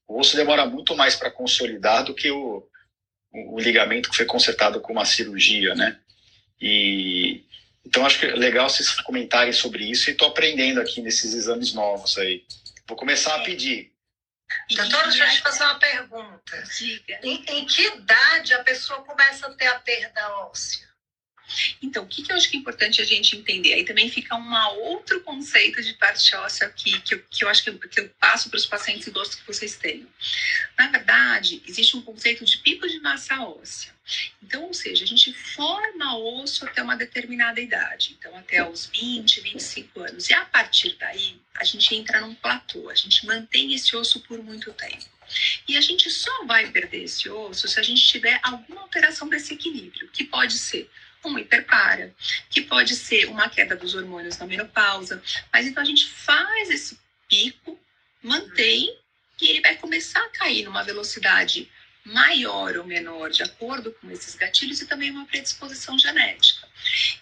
[0.07, 2.65] O osso demora muito mais para consolidar do que o,
[3.33, 5.99] o, ligamento que foi consertado com uma cirurgia, né?
[6.61, 7.43] E
[7.85, 11.73] então acho que é legal vocês comentarem sobre isso e estou aprendendo aqui nesses exames
[11.73, 12.43] novos aí.
[12.87, 13.91] Vou começar a pedir
[14.75, 16.63] Doutora, deixa eu te fazer uma pergunta.
[16.77, 17.19] Diga.
[17.23, 20.86] Em, em, que idade a pessoa começa a ter a perda óssea?
[21.81, 23.73] Então, o que, que eu acho que é importante a gente entender?
[23.73, 27.63] Aí também fica um outro conceito de parte óssea aqui, que eu, que eu acho
[27.63, 30.07] que eu, que eu passo para os pacientes gosto que vocês tenham.
[30.77, 33.95] Na verdade, existe um conceito de pico de massa óssea.
[34.41, 39.41] Então, ou seja, a gente forma osso até uma determinada idade, então até os 20,
[39.41, 40.29] 25 anos.
[40.29, 44.41] E a partir daí, a gente entra num platô, a gente mantém esse osso por
[44.41, 45.05] muito tempo.
[45.67, 49.53] E a gente só vai perder esse osso se a gente tiver alguma alteração desse
[49.53, 50.89] equilíbrio, que pode ser
[51.27, 52.13] uma hiperpara,
[52.49, 55.21] que pode ser uma queda dos hormônios na menopausa.
[55.51, 57.79] Mas então a gente faz esse pico,
[58.23, 58.97] mantém,
[59.41, 61.69] e ele vai começar a cair numa velocidade
[62.03, 66.66] maior ou menor, de acordo com esses gatilhos, e também uma predisposição genética.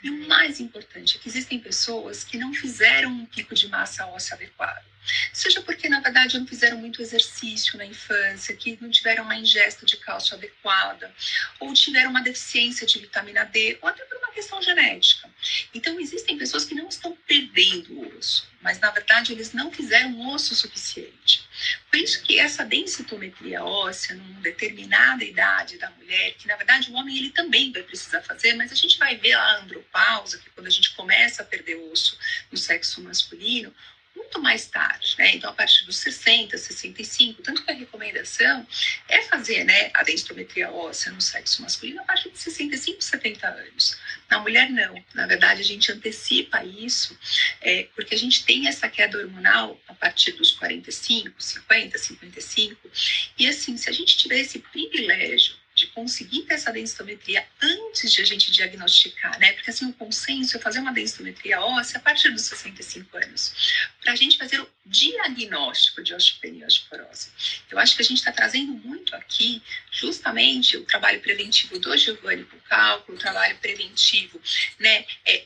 [0.03, 4.05] E o mais importante é que existem pessoas que não fizeram um pico de massa
[4.07, 4.85] óssea adequado.
[5.31, 9.85] Seja porque, na verdade, não fizeram muito exercício na infância, que não tiveram uma ingesta
[9.85, 11.13] de cálcio adequada,
[11.59, 15.29] ou tiveram uma deficiência de vitamina D, ou até por uma questão genética.
[15.73, 20.55] Então, existem pessoas que não estão perdendo osso, mas, na verdade, eles não fizeram osso
[20.55, 21.47] suficiente.
[21.89, 26.95] Por isso que essa densitometria óssea, numa determinada idade da mulher, que, na verdade, o
[26.95, 30.51] homem ele também vai precisar fazer, mas a gente vai ver a andropausa, que é
[30.53, 32.17] quando a gente começa a perder osso
[32.51, 33.73] no sexo masculino,
[34.15, 35.35] muito mais tarde, né?
[35.35, 38.65] Então, a partir dos 60, 65, tanto que a recomendação
[39.07, 43.97] é fazer, né, a densitometria óssea no sexo masculino a partir de 65, 70 anos.
[44.29, 45.03] Na mulher, não.
[45.13, 47.17] Na verdade, a gente antecipa isso,
[47.61, 52.91] é, porque a gente tem essa queda hormonal a partir dos 45, 50, 55.
[53.37, 58.21] E assim, se a gente tiver esse privilégio de conseguir ter essa densitometria antes de
[58.21, 59.51] a gente diagnosticar, né?
[59.53, 64.13] Porque assim, o consenso é fazer uma densitometria óssea a partir dos 65 anos, para
[64.13, 67.29] a gente fazer o diagnóstico de osteopenia osteoporose.
[67.69, 69.61] Eu acho que a gente está trazendo muito aqui
[69.91, 74.41] justamente o trabalho preventivo do Giovanni cálculo, o trabalho preventivo,
[74.79, 75.05] né?
[75.25, 75.45] É,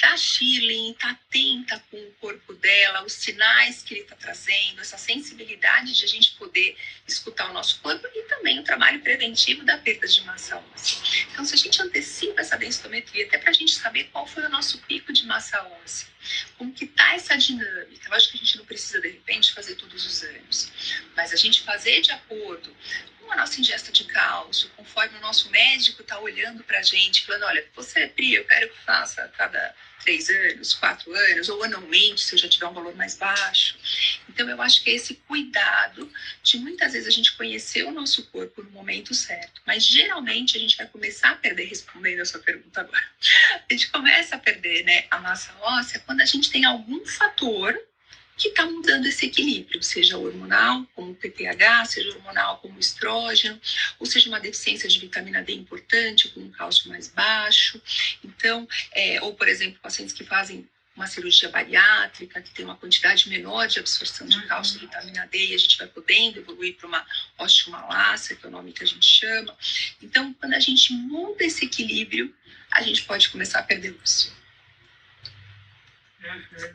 [0.00, 4.98] da Shirley, está atenta com o corpo dela, os sinais que ele está trazendo, essa
[4.98, 9.78] sensibilidade de a gente poder escutar o nosso corpo e também o trabalho preventivo da
[9.78, 11.26] perda de massa óssea.
[11.32, 14.48] Então, se a gente antecipa essa densitometria, até para a gente saber qual foi o
[14.48, 16.08] nosso pico de massa óssea,
[16.58, 18.14] como que está essa dinâmica.
[18.14, 20.72] Acho que a gente não precisa, de repente, fazer todos os anos,
[21.16, 22.74] mas a gente fazer de acordo
[23.32, 27.44] a nossa ingesta de cálcio, conforme o nosso médico está olhando para a gente, falando,
[27.44, 29.74] olha, você é Pri, eu quero que faça a cada
[30.04, 33.78] três anos, quatro anos, ou anualmente, se eu já tiver um valor mais baixo.
[34.28, 36.12] Então, eu acho que é esse cuidado
[36.42, 40.60] de muitas vezes a gente conhecer o nosso corpo no momento certo, mas geralmente a
[40.60, 43.04] gente vai começar a perder, respondendo a sua pergunta agora,
[43.70, 47.80] a gente começa a perder né, a massa óssea quando a gente tem algum fator
[48.36, 53.60] que está mudando esse equilíbrio, seja hormonal, como o PTH, seja hormonal, como o estrógeno,
[53.98, 57.80] ou seja uma deficiência de vitamina D importante, com um cálcio mais baixo.
[58.24, 63.28] Então, é, ou por exemplo, pacientes que fazem uma cirurgia bariátrica, que tem uma quantidade
[63.28, 66.86] menor de absorção de cálcio e vitamina D, e a gente vai podendo evoluir para
[66.86, 67.06] uma
[67.38, 69.56] osteomalácia, que é o nome que a gente chama.
[70.02, 72.34] Então, quando a gente muda esse equilíbrio,
[72.70, 74.32] a gente pode começar a perder luz.
[76.22, 76.74] Uhum.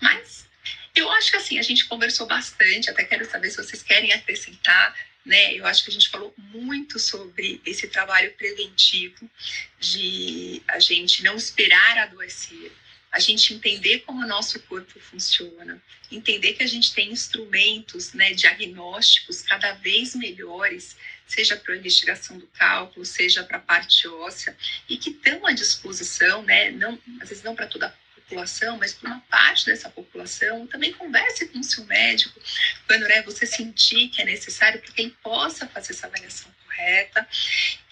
[0.00, 0.48] Mas
[0.94, 4.94] eu acho que assim, a gente conversou bastante, até quero saber se vocês querem acrescentar,
[5.24, 5.54] né?
[5.54, 9.30] Eu acho que a gente falou muito sobre esse trabalho preventivo
[9.78, 12.72] de a gente não esperar adoecer,
[13.10, 15.80] a gente entender como o nosso corpo funciona,
[16.10, 22.38] entender que a gente tem instrumentos, né, diagnósticos cada vez melhores, seja para a investigação
[22.38, 24.56] do cálculo, seja para a parte óssea,
[24.88, 29.10] e que estão à disposição, né, não, às vezes não para toda população, mas para
[29.10, 32.40] uma parte dessa população, também converse com o seu médico
[32.86, 37.26] quando né, você sentir que é necessário para quem possa fazer essa avaliação correta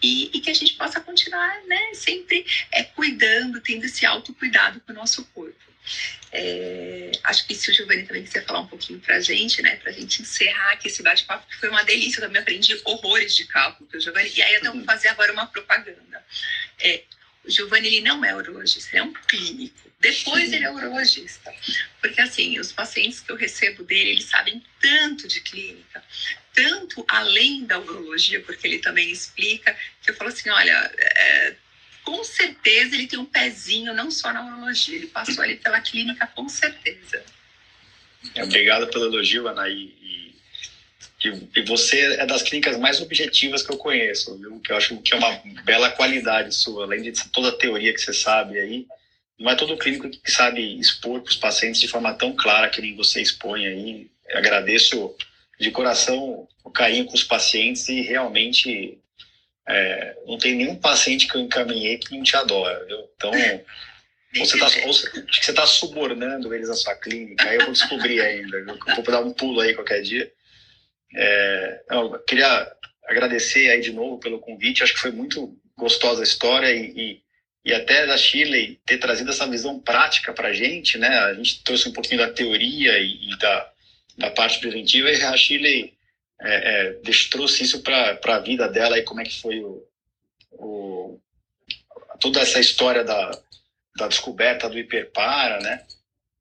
[0.02, 4.92] e, e, que a gente possa continuar né, sempre é, cuidando, tendo esse autocuidado com
[4.92, 5.70] o nosso corpo.
[6.32, 9.76] É, acho que se o Giovanni também quiser falar um pouquinho para a gente, né,
[9.76, 13.34] para a gente encerrar aqui esse bate-papo, que foi uma delícia, eu também aprendi horrores
[13.34, 16.24] de cálculo Giovanni, e aí eu vou fazer agora uma propaganda.
[16.78, 17.02] É,
[17.44, 19.90] o Giovanni ele não é urologista, é um clínico.
[19.98, 21.52] Depois ele é urologista.
[22.00, 26.02] Porque assim, os pacientes que eu recebo dele, eles sabem tanto de clínica,
[26.54, 31.56] tanto além da urologia, porque ele também explica, que eu falo assim, olha, é,
[32.04, 36.26] com certeza ele tem um pezinho não só na urologia, ele passou ali pela clínica
[36.26, 37.24] com certeza.
[38.36, 39.62] Obrigado pelo elogio, Ana,
[41.22, 44.58] e, você é das clínicas mais objetivas que eu conheço, viu?
[44.60, 48.00] que eu acho que é uma bela qualidade sua, além de toda a teoria que
[48.00, 48.86] você sabe aí,
[49.38, 52.80] não é todo clínico que sabe expor para os pacientes de forma tão clara que
[52.80, 54.10] nem você expõe aí.
[54.28, 55.14] Eu agradeço
[55.58, 58.98] de coração o carinho com os pacientes e realmente
[59.68, 62.98] é, não tem nenhum paciente que eu encaminhei que não te adora, viu?
[63.16, 63.32] Então,
[64.36, 68.78] você está você tá subornando eles na sua clínica, aí eu vou descobrir ainda, viu?
[68.86, 70.30] Eu vou dar um pulo aí qualquer dia.
[71.14, 72.70] É, eu queria
[73.04, 77.22] agradecer aí de novo pelo convite, acho que foi muito gostosa a história e, e,
[77.64, 81.08] e até da Shirley ter trazido essa visão prática para a gente, né?
[81.08, 83.72] A gente trouxe um pouquinho da teoria e, e da,
[84.16, 85.94] da parte preventiva, e a Shirley
[86.40, 89.84] é, é, trouxe isso para a vida dela e como é que foi o,
[90.52, 91.20] o,
[92.20, 93.30] toda essa história da,
[93.96, 95.84] da descoberta do hiperpara, né?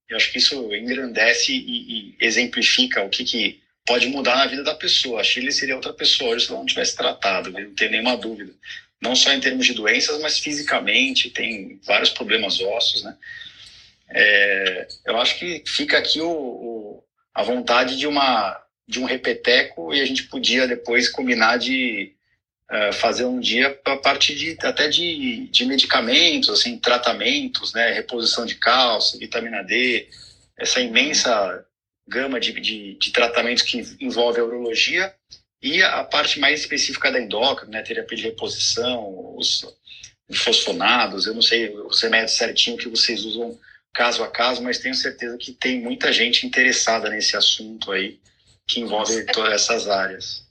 [0.07, 4.63] Eu acho que isso engrandece e, e exemplifica o que, que pode mudar na vida
[4.63, 5.19] da pessoa.
[5.19, 8.53] A Shirley seria outra pessoa hoje se ela não tivesse tratado, não tem nenhuma dúvida.
[9.01, 13.17] Não só em termos de doenças, mas fisicamente, tem vários problemas ossos, né?
[14.11, 19.93] É, eu acho que fica aqui o, o a vontade de uma de um repeteco
[19.93, 22.13] e a gente podia depois combinar de
[22.71, 28.47] uh, fazer um dia a partir de até de, de medicamentos, assim, tratamentos, né, reposição
[28.47, 30.07] de cálcio, vitamina D,
[30.57, 31.63] essa imensa
[32.09, 35.13] gama de, de, de tratamentos que envolve a urologia
[35.61, 39.65] e a parte mais específica da endócrina, né, terapia de reposição, os
[40.33, 43.57] fosfonados, eu não sei os remédios certinho que vocês usam
[43.93, 48.19] caso a caso, mas tenho certeza que tem muita gente interessada nesse assunto aí,
[48.67, 50.48] que envolve todas essas áreas.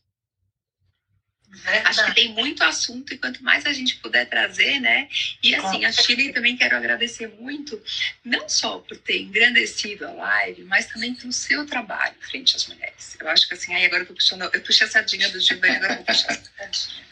[1.84, 5.08] Acho que tem muito assunto e quanto mais a gente puder trazer, né?
[5.42, 7.82] E assim, a Chile também quero agradecer muito,
[8.24, 13.16] não só por ter engrandecido a live, mas também pelo seu trabalho frente às mulheres.
[13.18, 15.76] Eu acho que assim, aí agora eu tô puxando, eu puxei a sardinha do Giovanni,
[15.76, 17.08] agora eu vou puxar a sardinha.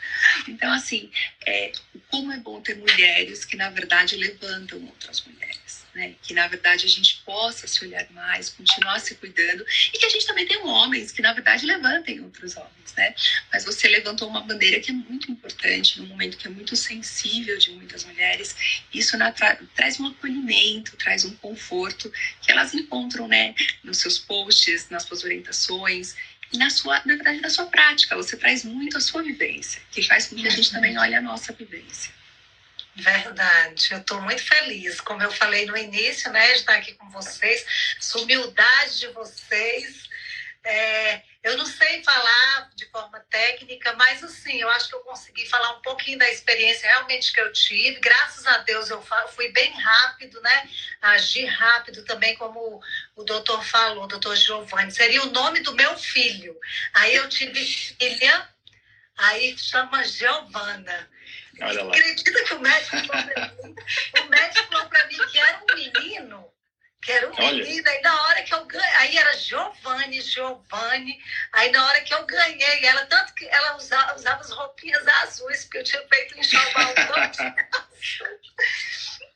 [0.48, 1.10] Então, assim,
[1.44, 1.72] é,
[2.10, 5.65] como é bom ter mulheres que, na verdade, levantam outras mulheres
[5.96, 6.14] né?
[6.22, 10.10] Que na verdade a gente possa se olhar mais, continuar se cuidando e que a
[10.10, 13.14] gente também tenha homens que na verdade levantem outros homens, né?
[13.50, 17.56] Mas você levantou uma bandeira que é muito importante num momento que é muito sensível
[17.58, 18.54] de muitas mulheres.
[18.92, 23.54] Isso na, tra traz um acolhimento, traz um conforto que elas encontram, né?
[23.82, 26.14] Nos seus posts, nas suas orientações
[26.52, 28.14] e na sua, na verdade, na sua prática.
[28.16, 31.22] Você traz muito a sua vivência, que faz com que a gente também olhe a
[31.22, 32.15] nossa vivência.
[32.96, 37.08] Verdade, eu estou muito feliz, como eu falei no início, né, de estar aqui com
[37.10, 37.64] vocês,
[37.98, 40.08] essa humildade de vocês.
[40.64, 45.46] É, eu não sei falar de forma técnica, mas assim, eu acho que eu consegui
[45.46, 48.00] falar um pouquinho da experiência realmente que eu tive.
[48.00, 50.68] Graças a Deus eu fui bem rápido, né?
[51.00, 52.82] Agi rápido também, como
[53.14, 54.90] o doutor falou, o doutor Giovanni.
[54.90, 56.58] Seria o nome do meu filho.
[56.94, 58.48] Aí eu tive filha,
[59.16, 61.08] aí chama Giovana.
[61.60, 61.90] Olha lá.
[61.90, 63.74] Acredita que o médico falou pra mim?
[64.20, 66.52] O médico falou pra mim que era um menino.
[67.02, 67.64] Que era um Olha.
[67.64, 67.88] menino.
[67.88, 68.94] Aí na hora que eu ganhei.
[68.96, 71.18] Aí era Giovanni, Giovanni.
[71.52, 75.64] Aí na hora que eu ganhei ela, tanto que ela usava, usava as roupinhas azuis,
[75.64, 76.94] porque eu tinha feito um enxoval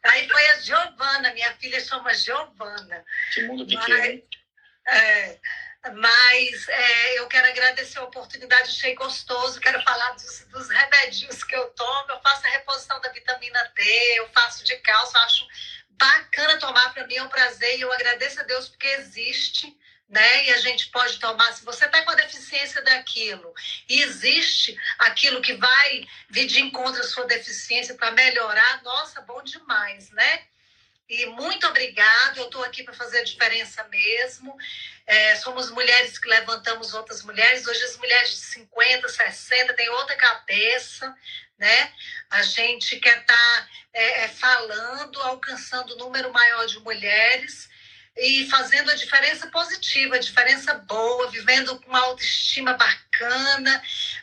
[0.02, 3.04] Aí foi a Giovana, minha filha chama Giovana.
[3.34, 3.88] Que mundo pequeno.
[3.88, 4.22] Mas,
[4.86, 5.38] é
[5.94, 9.60] mas é, eu quero agradecer a oportunidade, achei gostoso.
[9.60, 10.68] Quero falar dos, dos
[11.44, 12.10] que eu tomo.
[12.10, 13.82] Eu faço a reposição da vitamina D,
[14.18, 15.46] eu faço de cálcio, acho
[15.90, 16.92] bacana tomar.
[16.92, 19.78] Para mim é um prazer e eu agradeço a Deus porque existe
[20.10, 20.46] né?
[20.46, 23.54] E a gente pode tomar, se você está com a deficiência daquilo,
[23.88, 29.40] e existe aquilo que vai vir de encontro à sua deficiência para melhorar, nossa, bom
[29.42, 30.42] demais, né?
[31.10, 34.56] E muito obrigado, eu estou aqui para fazer a diferença mesmo.
[35.04, 37.66] É, somos mulheres que levantamos outras mulheres.
[37.66, 41.12] Hoje as mulheres de 50, 60 têm outra cabeça,
[41.58, 41.92] né?
[42.30, 47.68] A gente quer estar tá, é, é, falando, alcançando o um número maior de mulheres
[48.16, 53.82] e fazendo a diferença positiva, a diferença boa, vivendo com uma autoestima bacana,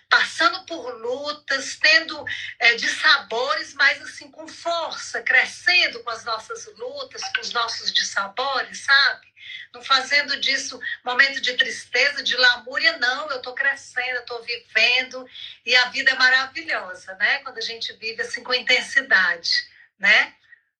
[0.09, 2.23] passando por lutas, tendo
[2.59, 7.91] é, de sabores, mas assim com força, crescendo com as nossas lutas, com os nossos
[7.91, 9.27] dissabores, sabe?
[9.73, 13.29] Não fazendo disso momento de tristeza, de lamúria, não.
[13.31, 15.27] Eu estou crescendo, eu estou vivendo
[15.65, 17.39] e a vida é maravilhosa, né?
[17.39, 19.51] Quando a gente vive assim com intensidade,
[19.97, 20.33] né?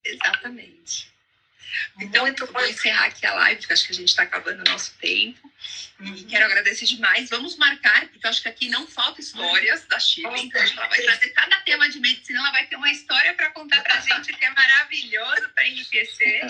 [0.04, 1.17] Exatamente.
[2.00, 4.62] Então, Muito eu vou encerrar aqui a live, porque acho que a gente está acabando
[4.62, 5.47] o nosso tempo.
[6.00, 6.16] Uhum.
[6.16, 7.30] E quero agradecer demais.
[7.30, 10.28] Vamos marcar, porque eu acho que aqui não falta histórias da Chile.
[10.38, 13.82] Então, ela vai trazer cada tema de medicina, ela vai ter uma história para contar
[13.82, 16.42] para a gente, que é maravilhoso para enriquecer.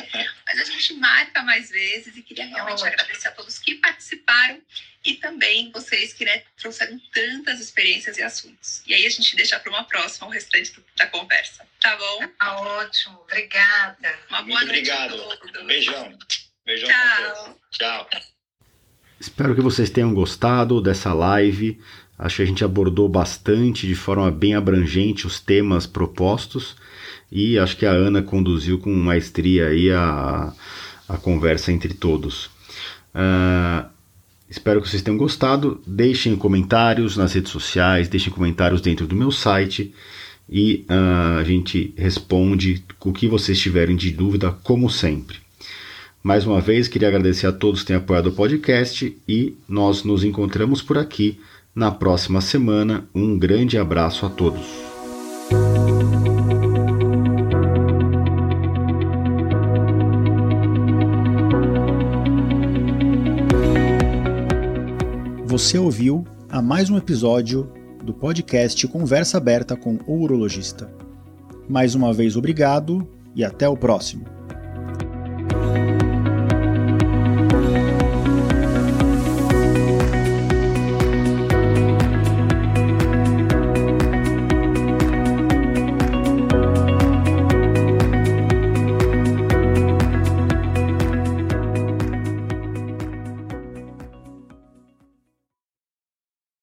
[0.46, 4.62] Mas a gente marca mais vezes e queria realmente agradecer a todos que participaram
[5.08, 8.84] e também vocês que né, trouxeram tantas experiências e assuntos.
[8.86, 11.66] E aí a gente deixa para uma próxima o restante da conversa.
[11.80, 12.28] Tá bom?
[12.28, 13.20] Tá ótimo.
[13.22, 14.20] Obrigada.
[14.30, 15.14] Uma boa Muito noite obrigado.
[15.14, 15.66] a todos.
[15.66, 16.20] Beijão.
[16.66, 17.60] Beijão Tchau.
[17.72, 18.10] Tchau.
[19.20, 21.80] Espero que vocês tenham gostado dessa live.
[22.18, 26.76] Acho que a gente abordou bastante, de forma bem abrangente, os temas propostos.
[27.32, 30.54] E acho que a Ana conduziu com maestria aí a,
[31.08, 32.46] a conversa entre todos.
[33.14, 33.98] Uh,
[34.50, 35.82] Espero que vocês tenham gostado.
[35.86, 39.94] Deixem comentários nas redes sociais, deixem comentários dentro do meu site
[40.50, 45.38] e uh, a gente responde o que vocês tiverem de dúvida, como sempre.
[46.28, 50.26] Mais uma vez, queria agradecer a todos que têm apoiado o podcast e nós nos
[50.26, 51.40] encontramos por aqui
[51.74, 53.08] na próxima semana.
[53.16, 54.68] Um grande abraço a todos.
[65.46, 67.72] Você ouviu a mais um episódio
[68.04, 70.92] do podcast Conversa Aberta com o Urologista.
[71.70, 74.37] Mais uma vez, obrigado e até o próximo.